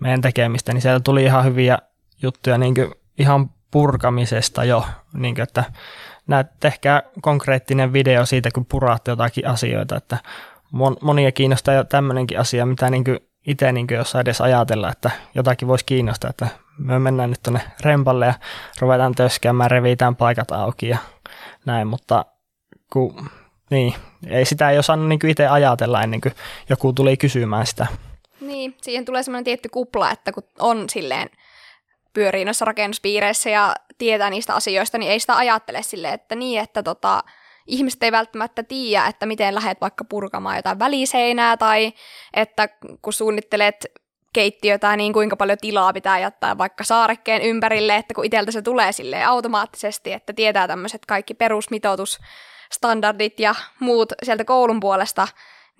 meidän 0.00 0.20
tekemistä, 0.20 0.72
niin 0.72 0.82
sieltä 0.82 1.00
tuli 1.00 1.24
ihan 1.24 1.44
hyviä 1.44 1.78
juttuja 2.22 2.58
niin 2.58 2.74
ihan 3.18 3.50
purkamisesta 3.70 4.64
jo, 4.64 4.84
niin 5.12 5.34
kuin, 5.34 5.42
että 5.42 5.64
näet, 6.26 6.46
tehkää 6.60 7.02
konkreettinen 7.20 7.92
video 7.92 8.26
siitä, 8.26 8.50
kun 8.54 8.66
puraatte 8.66 9.10
jotakin 9.10 9.46
asioita, 9.46 9.96
että 9.96 10.18
monia 11.02 11.32
kiinnostaa 11.32 11.74
jo 11.74 11.84
tämmöinenkin 11.84 12.40
asia, 12.40 12.66
mitä 12.66 12.90
niin 12.90 13.04
itse 13.46 13.72
niin 13.72 13.86
jos 13.90 14.14
edes 14.14 14.40
ajatella, 14.40 14.90
että 14.90 15.10
jotakin 15.34 15.68
voisi 15.68 15.84
kiinnostaa, 15.84 16.30
että 16.30 16.48
me 16.78 16.98
mennään 16.98 17.30
nyt 17.30 17.42
tuonne 17.42 17.60
rempalle 17.80 18.26
ja 18.26 18.34
ruvetaan 18.80 19.14
töskäämään, 19.14 19.70
revitään 19.70 20.16
paikat 20.16 20.50
auki 20.50 20.88
ja 20.88 20.98
näin, 21.66 21.86
mutta 21.86 22.24
kun, 22.92 23.30
niin, 23.70 23.94
ei 24.26 24.44
sitä 24.44 24.70
ei 24.70 24.78
osannut 24.78 25.08
niin 25.08 25.26
itse 25.26 25.46
ajatella 25.46 26.02
ennen 26.02 26.20
kuin 26.20 26.34
joku 26.68 26.92
tuli 26.92 27.16
kysymään 27.16 27.66
sitä. 27.66 27.86
Niin, 28.40 28.76
siihen 28.82 29.04
tulee 29.04 29.22
semmoinen 29.22 29.44
tietty 29.44 29.68
kupla, 29.68 30.10
että 30.10 30.32
kun 30.32 30.42
on 30.58 30.90
silleen 30.90 31.30
pyörii 32.14 32.44
noissa 32.44 32.64
rakennuspiireissä 32.64 33.50
ja 33.50 33.74
tietää 33.98 34.30
niistä 34.30 34.54
asioista, 34.54 34.98
niin 34.98 35.12
ei 35.12 35.20
sitä 35.20 35.36
ajattele 35.36 35.82
silleen, 35.82 36.14
että 36.14 36.34
niin, 36.34 36.60
että 36.60 36.82
tota, 36.82 37.22
ihmiset 37.66 38.02
ei 38.02 38.12
välttämättä 38.12 38.62
tiedä, 38.62 39.06
että 39.06 39.26
miten 39.26 39.54
lähdet 39.54 39.80
vaikka 39.80 40.04
purkamaan 40.04 40.56
jotain 40.56 40.78
väliseinää 40.78 41.56
tai 41.56 41.92
että 42.34 42.68
kun 43.02 43.12
suunnittelet 43.12 43.86
keittiötä, 44.32 44.96
niin 44.96 45.12
kuinka 45.12 45.36
paljon 45.36 45.58
tilaa 45.60 45.92
pitää 45.92 46.18
jättää 46.18 46.58
vaikka 46.58 46.84
saarekkeen 46.84 47.42
ympärille, 47.42 47.96
että 47.96 48.14
kun 48.14 48.24
itseltä 48.24 48.50
se 48.50 48.62
tulee 48.62 48.92
sille 48.92 49.24
automaattisesti, 49.24 50.12
että 50.12 50.32
tietää 50.32 50.68
tämmöiset 50.68 51.06
kaikki 51.06 51.34
perusmitoitusstandardit 51.34 53.40
ja 53.40 53.54
muut 53.80 54.12
sieltä 54.22 54.44
koulun 54.44 54.80
puolesta, 54.80 55.28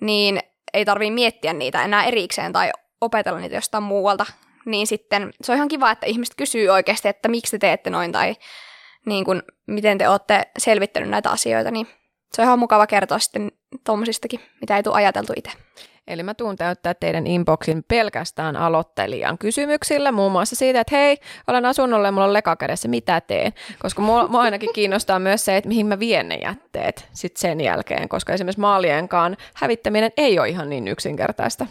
niin 0.01 0.39
ei 0.73 0.85
tarvii 0.85 1.11
miettiä 1.11 1.53
niitä 1.53 1.83
enää 1.83 2.03
erikseen 2.03 2.53
tai 2.53 2.71
opetella 3.01 3.39
niitä 3.39 3.55
jostain 3.55 3.83
muualta, 3.83 4.25
niin 4.65 4.87
sitten 4.87 5.33
se 5.41 5.51
on 5.51 5.55
ihan 5.55 5.67
kiva, 5.67 5.91
että 5.91 6.05
ihmiset 6.05 6.35
kysyy 6.35 6.69
oikeasti, 6.69 7.07
että 7.07 7.29
miksi 7.29 7.51
te 7.51 7.57
teette 7.57 7.89
noin 7.89 8.11
tai 8.11 8.35
niin 9.05 9.25
kuin, 9.25 9.41
miten 9.67 9.97
te 9.97 10.09
olette 10.09 10.47
selvittänyt 10.57 11.09
näitä 11.09 11.29
asioita, 11.29 11.71
niin 11.71 11.87
se 12.33 12.41
on 12.41 12.45
ihan 12.45 12.59
mukava 12.59 12.87
kertoa 12.87 13.19
sitten 13.19 13.51
tuommoisistakin, 13.85 14.39
mitä 14.61 14.77
ei 14.77 14.83
tule 14.83 14.95
ajateltu 14.95 15.33
itse. 15.35 15.51
Eli 16.07 16.23
mä 16.23 16.33
tuun 16.33 16.55
täyttää 16.55 16.93
teidän 16.93 17.27
inboxin 17.27 17.83
pelkästään 17.87 18.55
aloittelijan 18.55 19.37
kysymyksillä, 19.37 20.11
muun 20.11 20.31
muassa 20.31 20.55
siitä, 20.55 20.79
että 20.79 20.95
hei, 20.95 21.17
olen 21.47 21.65
asunnolla 21.65 22.07
ja 22.07 22.11
mulla 22.11 22.25
on 22.25 22.33
leka 22.33 22.55
kädessä, 22.55 22.87
mitä 22.87 23.21
teen? 23.21 23.53
Koska 23.79 24.01
mua, 24.01 24.27
mua 24.27 24.41
ainakin 24.41 24.73
kiinnostaa 24.73 25.19
myös 25.19 25.45
se, 25.45 25.57
että 25.57 25.67
mihin 25.67 25.85
mä 25.85 25.99
vien 25.99 26.29
ne 26.29 26.35
jätteet 26.35 27.09
sitten 27.13 27.41
sen 27.41 27.61
jälkeen, 27.61 28.09
koska 28.09 28.33
esimerkiksi 28.33 28.61
maalienkaan 28.61 29.37
hävittäminen 29.55 30.11
ei 30.17 30.39
ole 30.39 30.49
ihan 30.49 30.69
niin 30.69 30.87
yksinkertaista. 30.87 31.65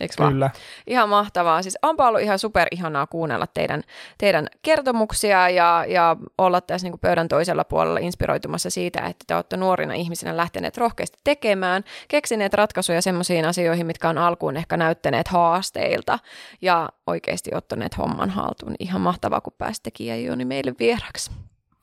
Eikö 0.00 0.14
Kyllä. 0.16 0.40
Vaan? 0.40 0.62
Ihan 0.86 1.08
mahtavaa. 1.08 1.62
Siis 1.62 1.78
onpa 1.82 2.08
ollut 2.08 2.20
ihan 2.20 2.38
super 2.38 2.68
ihanaa 2.70 3.06
kuunnella 3.06 3.46
teidän, 3.46 3.82
teidän 4.18 4.46
kertomuksia 4.62 5.48
ja, 5.48 5.84
ja 5.88 6.16
olla 6.38 6.60
tässä 6.60 6.88
niin 6.88 6.98
pöydän 6.98 7.28
toisella 7.28 7.64
puolella 7.64 7.98
inspiroitumassa 7.98 8.70
siitä, 8.70 9.00
että 9.00 9.24
te 9.26 9.34
olette 9.34 9.56
nuorina 9.56 9.94
ihmisinä 9.94 10.36
lähteneet 10.36 10.76
rohkeasti 10.76 11.18
tekemään, 11.24 11.84
keksineet 12.08 12.54
ratkaisuja 12.54 13.02
sellaisiin 13.02 13.44
asioihin, 13.44 13.86
mitkä 13.86 14.08
on 14.08 14.18
alkuun 14.18 14.56
ehkä 14.56 14.76
näyttäneet 14.76 15.28
haasteilta 15.28 16.18
ja 16.62 16.88
oikeasti 17.06 17.50
ottaneet 17.54 17.98
homman 17.98 18.30
haltuun. 18.30 18.74
Ihan 18.78 19.00
mahtavaa, 19.00 19.40
kun 19.40 19.52
pääsitte 19.58 19.90
Kiia 19.90 20.36
meille 20.44 20.74
vieraksi. 20.78 21.30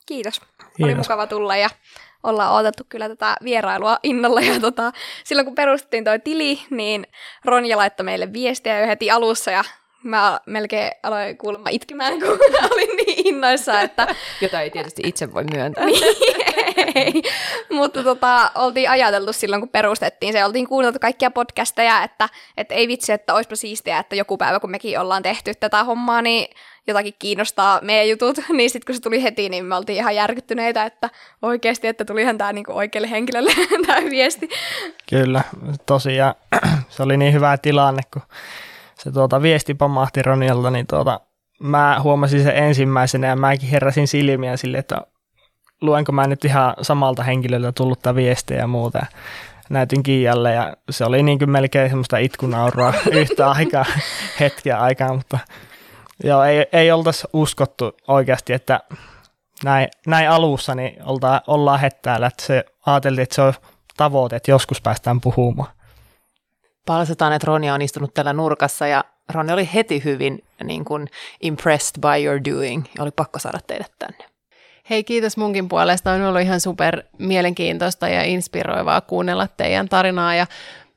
Kiitos. 0.06 0.40
Kiitos. 0.40 0.84
Oli 0.84 0.96
mukava 0.96 1.28
tulla 1.28 1.56
ja 1.56 1.70
ollaan 2.24 2.54
odotettu 2.54 2.84
kyllä 2.90 3.10
tätä 3.10 3.36
vierailua 3.44 4.00
innolla. 4.04 4.42
Ja 4.42 4.60
tota, 4.60 4.92
silloin 5.24 5.46
kun 5.46 5.56
perustettiin 5.56 6.04
toi 6.04 6.20
tili, 6.20 6.60
niin 6.70 7.08
Ronja 7.46 7.78
laittoi 7.78 8.04
meille 8.04 8.34
viestiä 8.34 8.80
jo 8.80 8.88
heti 8.88 9.12
alussa 9.12 9.52
ja 9.52 9.64
mä 10.04 10.40
melkein 10.46 10.92
aloin 11.04 11.38
kuulemma 11.38 11.70
itkemään, 11.70 12.20
kun 12.20 12.30
olin 12.72 12.98
niin 12.98 13.28
innoissa, 13.28 13.82
että... 13.82 14.16
Jota 14.42 14.62
ei 14.62 14.70
tietysti 14.70 15.02
itse 15.06 15.34
voi 15.34 15.44
myöntää. 15.44 15.84
Ei, 16.96 17.24
mutta 17.70 18.04
tota, 18.04 18.52
oltiin 18.56 18.90
ajateltu 18.90 19.34
silloin, 19.34 19.62
kun 19.62 19.70
perustettiin 19.70 20.34
se, 20.34 20.46
oltiin 20.46 20.68
kuunneltu 20.68 21.00
kaikkia 21.00 21.32
podcasteja, 21.32 22.04
että, 22.04 22.30
että 22.58 22.76
ei 22.76 22.88
vitsi, 22.88 23.12
että 23.12 23.34
olisipa 23.34 23.56
siistiä, 23.56 24.00
että 24.00 24.16
joku 24.16 24.38
päivä, 24.38 24.60
kun 24.60 24.72
mekin 24.72 25.00
ollaan 25.00 25.24
tehty 25.24 25.54
tätä 25.60 25.84
hommaa, 25.84 26.22
niin 26.22 26.48
jotakin 26.88 27.14
kiinnostaa 27.20 27.80
meidän 27.82 28.10
jutut, 28.10 28.38
niin 28.58 28.70
sitten 28.70 28.86
kun 28.86 28.96
se 28.96 29.02
tuli 29.02 29.24
heti, 29.24 29.50
niin 29.50 29.66
me 29.66 29.76
oltiin 29.76 29.98
ihan 29.98 30.16
järkyttyneitä, 30.16 30.84
että 30.84 31.10
oikeasti, 31.42 31.88
että 31.88 32.06
tulihan 32.06 32.38
tämä 32.38 32.54
niinku 32.54 32.72
oikealle 32.72 33.10
henkilölle 33.10 33.52
tämä 33.88 34.10
viesti. 34.10 34.50
Kyllä, 35.10 35.42
tosiaan 35.86 36.36
se 36.90 37.04
oli 37.04 37.18
niin 37.18 37.34
hyvä 37.34 37.58
tilanne, 37.58 38.02
kun 38.14 38.22
se 38.96 39.12
tuota, 39.12 39.42
viesti 39.42 39.74
pamahti 39.74 40.22
Ronilta, 40.22 40.72
niin 40.72 40.88
tuota, 40.88 41.20
mä 41.60 42.00
huomasin 42.04 42.44
sen 42.44 42.56
ensimmäisenä 42.56 43.28
ja 43.28 43.36
mäkin 43.36 43.70
heräsin 43.70 44.08
silmiä 44.08 44.58
sille, 44.58 44.78
että 44.78 45.02
luenko 45.82 46.12
mä 46.12 46.28
nyt 46.28 46.46
ihan 46.46 46.74
samalta 46.82 47.24
henkilöltä 47.24 47.72
tullutta 47.72 48.16
viestiä 48.16 48.58
ja 48.58 48.68
muuta. 48.68 49.06
Näytin 49.70 50.04
Kiialle 50.04 50.54
ja 50.54 50.78
se 50.90 51.06
oli 51.06 51.24
niin 51.24 51.40
kuin 51.40 51.50
melkein 51.50 51.90
semmoista 51.90 52.18
itkunaurua 52.18 52.94
yhtä 53.12 53.50
aikaa, 53.50 53.86
hetkeä 54.40 54.80
aikaa, 54.80 55.14
mutta 55.14 55.40
joo, 56.24 56.44
ei, 56.44 56.66
ei 56.74 56.92
oltaisi 56.92 57.28
uskottu 57.34 57.98
oikeasti, 58.08 58.54
että 58.54 58.80
näin, 59.64 59.88
näin 60.08 60.30
alussa 60.30 60.76
niin 60.76 61.04
olta, 61.04 61.42
ollaan 61.48 61.80
hettäällä, 61.80 62.28
että 62.28 62.44
se 62.44 62.66
ajateltiin, 62.86 63.24
että 63.24 63.36
se 63.36 63.42
on 63.42 63.54
tavoite, 63.98 64.36
että 64.36 64.52
joskus 64.52 64.82
päästään 64.82 65.22
puhumaan. 65.22 65.72
Palsataan, 66.86 67.34
että 67.34 67.46
Ronja 67.46 67.74
on 67.74 67.82
istunut 67.82 68.14
tällä 68.14 68.34
nurkassa 68.34 68.88
ja 68.88 69.04
Ronja 69.34 69.54
oli 69.54 69.70
heti 69.74 70.04
hyvin 70.04 70.44
niin 70.64 70.86
kuin 70.86 71.08
impressed 71.42 72.02
by 72.02 72.26
your 72.26 72.40
doing. 72.50 72.86
Oli 73.00 73.12
pakko 73.12 73.40
saada 73.40 73.60
teidät 73.68 73.92
tänne. 74.00 74.39
Hei, 74.90 75.04
kiitos 75.04 75.38
munkin 75.38 75.70
puolesta. 75.70 76.12
On 76.12 76.22
ollut 76.22 76.42
ihan 76.42 76.60
super 76.60 77.04
mielenkiintoista 77.18 78.10
ja 78.10 78.24
inspiroivaa 78.24 79.02
kuunnella 79.02 79.48
teidän 79.48 79.90
tarinaa. 79.90 80.36
Ja 80.36 80.48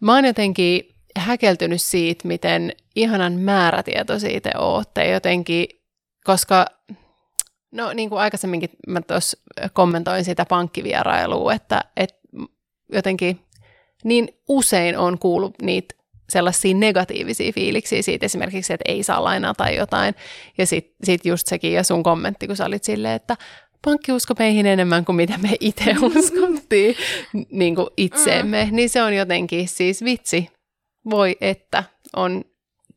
mä 0.00 0.14
oon 0.14 0.24
jotenkin 0.24 0.88
häkeltynyt 1.16 1.82
siitä, 1.82 2.28
miten 2.28 2.72
ihanan 2.96 3.32
määrätietoisia 3.32 4.40
te 4.40 4.50
ootte 4.58 5.10
jotenkin, 5.10 5.66
koska 6.24 6.66
no 7.72 7.92
niin 7.92 8.08
kuin 8.08 8.20
aikaisemminkin 8.20 8.70
mä 8.86 9.00
tuossa 9.00 9.38
kommentoin 9.72 10.24
sitä 10.24 10.46
pankkivierailua, 10.48 11.54
että, 11.54 11.80
että 11.96 12.20
jotenkin 12.92 13.40
niin 14.04 14.28
usein 14.48 14.98
on 14.98 15.18
kuullut 15.18 15.54
niitä 15.62 15.94
sellaisia 16.28 16.74
negatiivisia 16.74 17.52
fiiliksiä 17.52 18.02
siitä 18.02 18.26
esimerkiksi, 18.26 18.72
että 18.72 18.92
ei 18.92 19.02
saa 19.02 19.24
lainaa 19.24 19.54
tai 19.54 19.76
jotain. 19.76 20.14
Ja 20.58 20.66
sitten 20.66 20.96
sit 21.04 21.24
just 21.24 21.46
sekin 21.46 21.72
ja 21.72 21.82
sun 21.82 22.02
kommentti, 22.02 22.46
kun 22.46 22.56
sä 22.56 22.66
olit 22.66 22.84
silleen, 22.84 23.14
että 23.14 23.36
pankki 23.84 24.12
usko 24.12 24.34
meihin 24.38 24.66
enemmän 24.66 25.04
kuin 25.04 25.16
mitä 25.16 25.38
me 25.38 25.56
itse 25.60 25.94
uskottiin 26.16 26.96
niin 27.50 27.74
kuin 27.74 27.88
itseemme. 27.96 28.64
Mm. 28.70 28.76
Niin 28.76 28.90
se 28.90 29.02
on 29.02 29.14
jotenkin 29.14 29.68
siis 29.68 30.04
vitsi. 30.04 30.48
Voi 31.10 31.36
että 31.40 31.84
on 32.16 32.44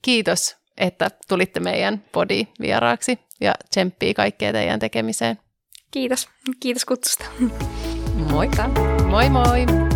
kiitos, 0.02 0.56
että 0.78 1.10
tulitte 1.28 1.60
meidän 1.60 2.04
podi 2.12 2.48
vieraaksi 2.62 3.20
ja 3.42 3.54
tsemppii 3.70 4.14
kaikkea 4.14 4.52
teidän 4.52 4.80
tekemiseen. 4.80 5.40
Kiitos. 5.92 6.30
Kiitos 6.60 6.86
kutsusta. 6.86 7.26
Moikka. 8.32 8.68
Moi 9.08 9.30
moi. 9.30 9.95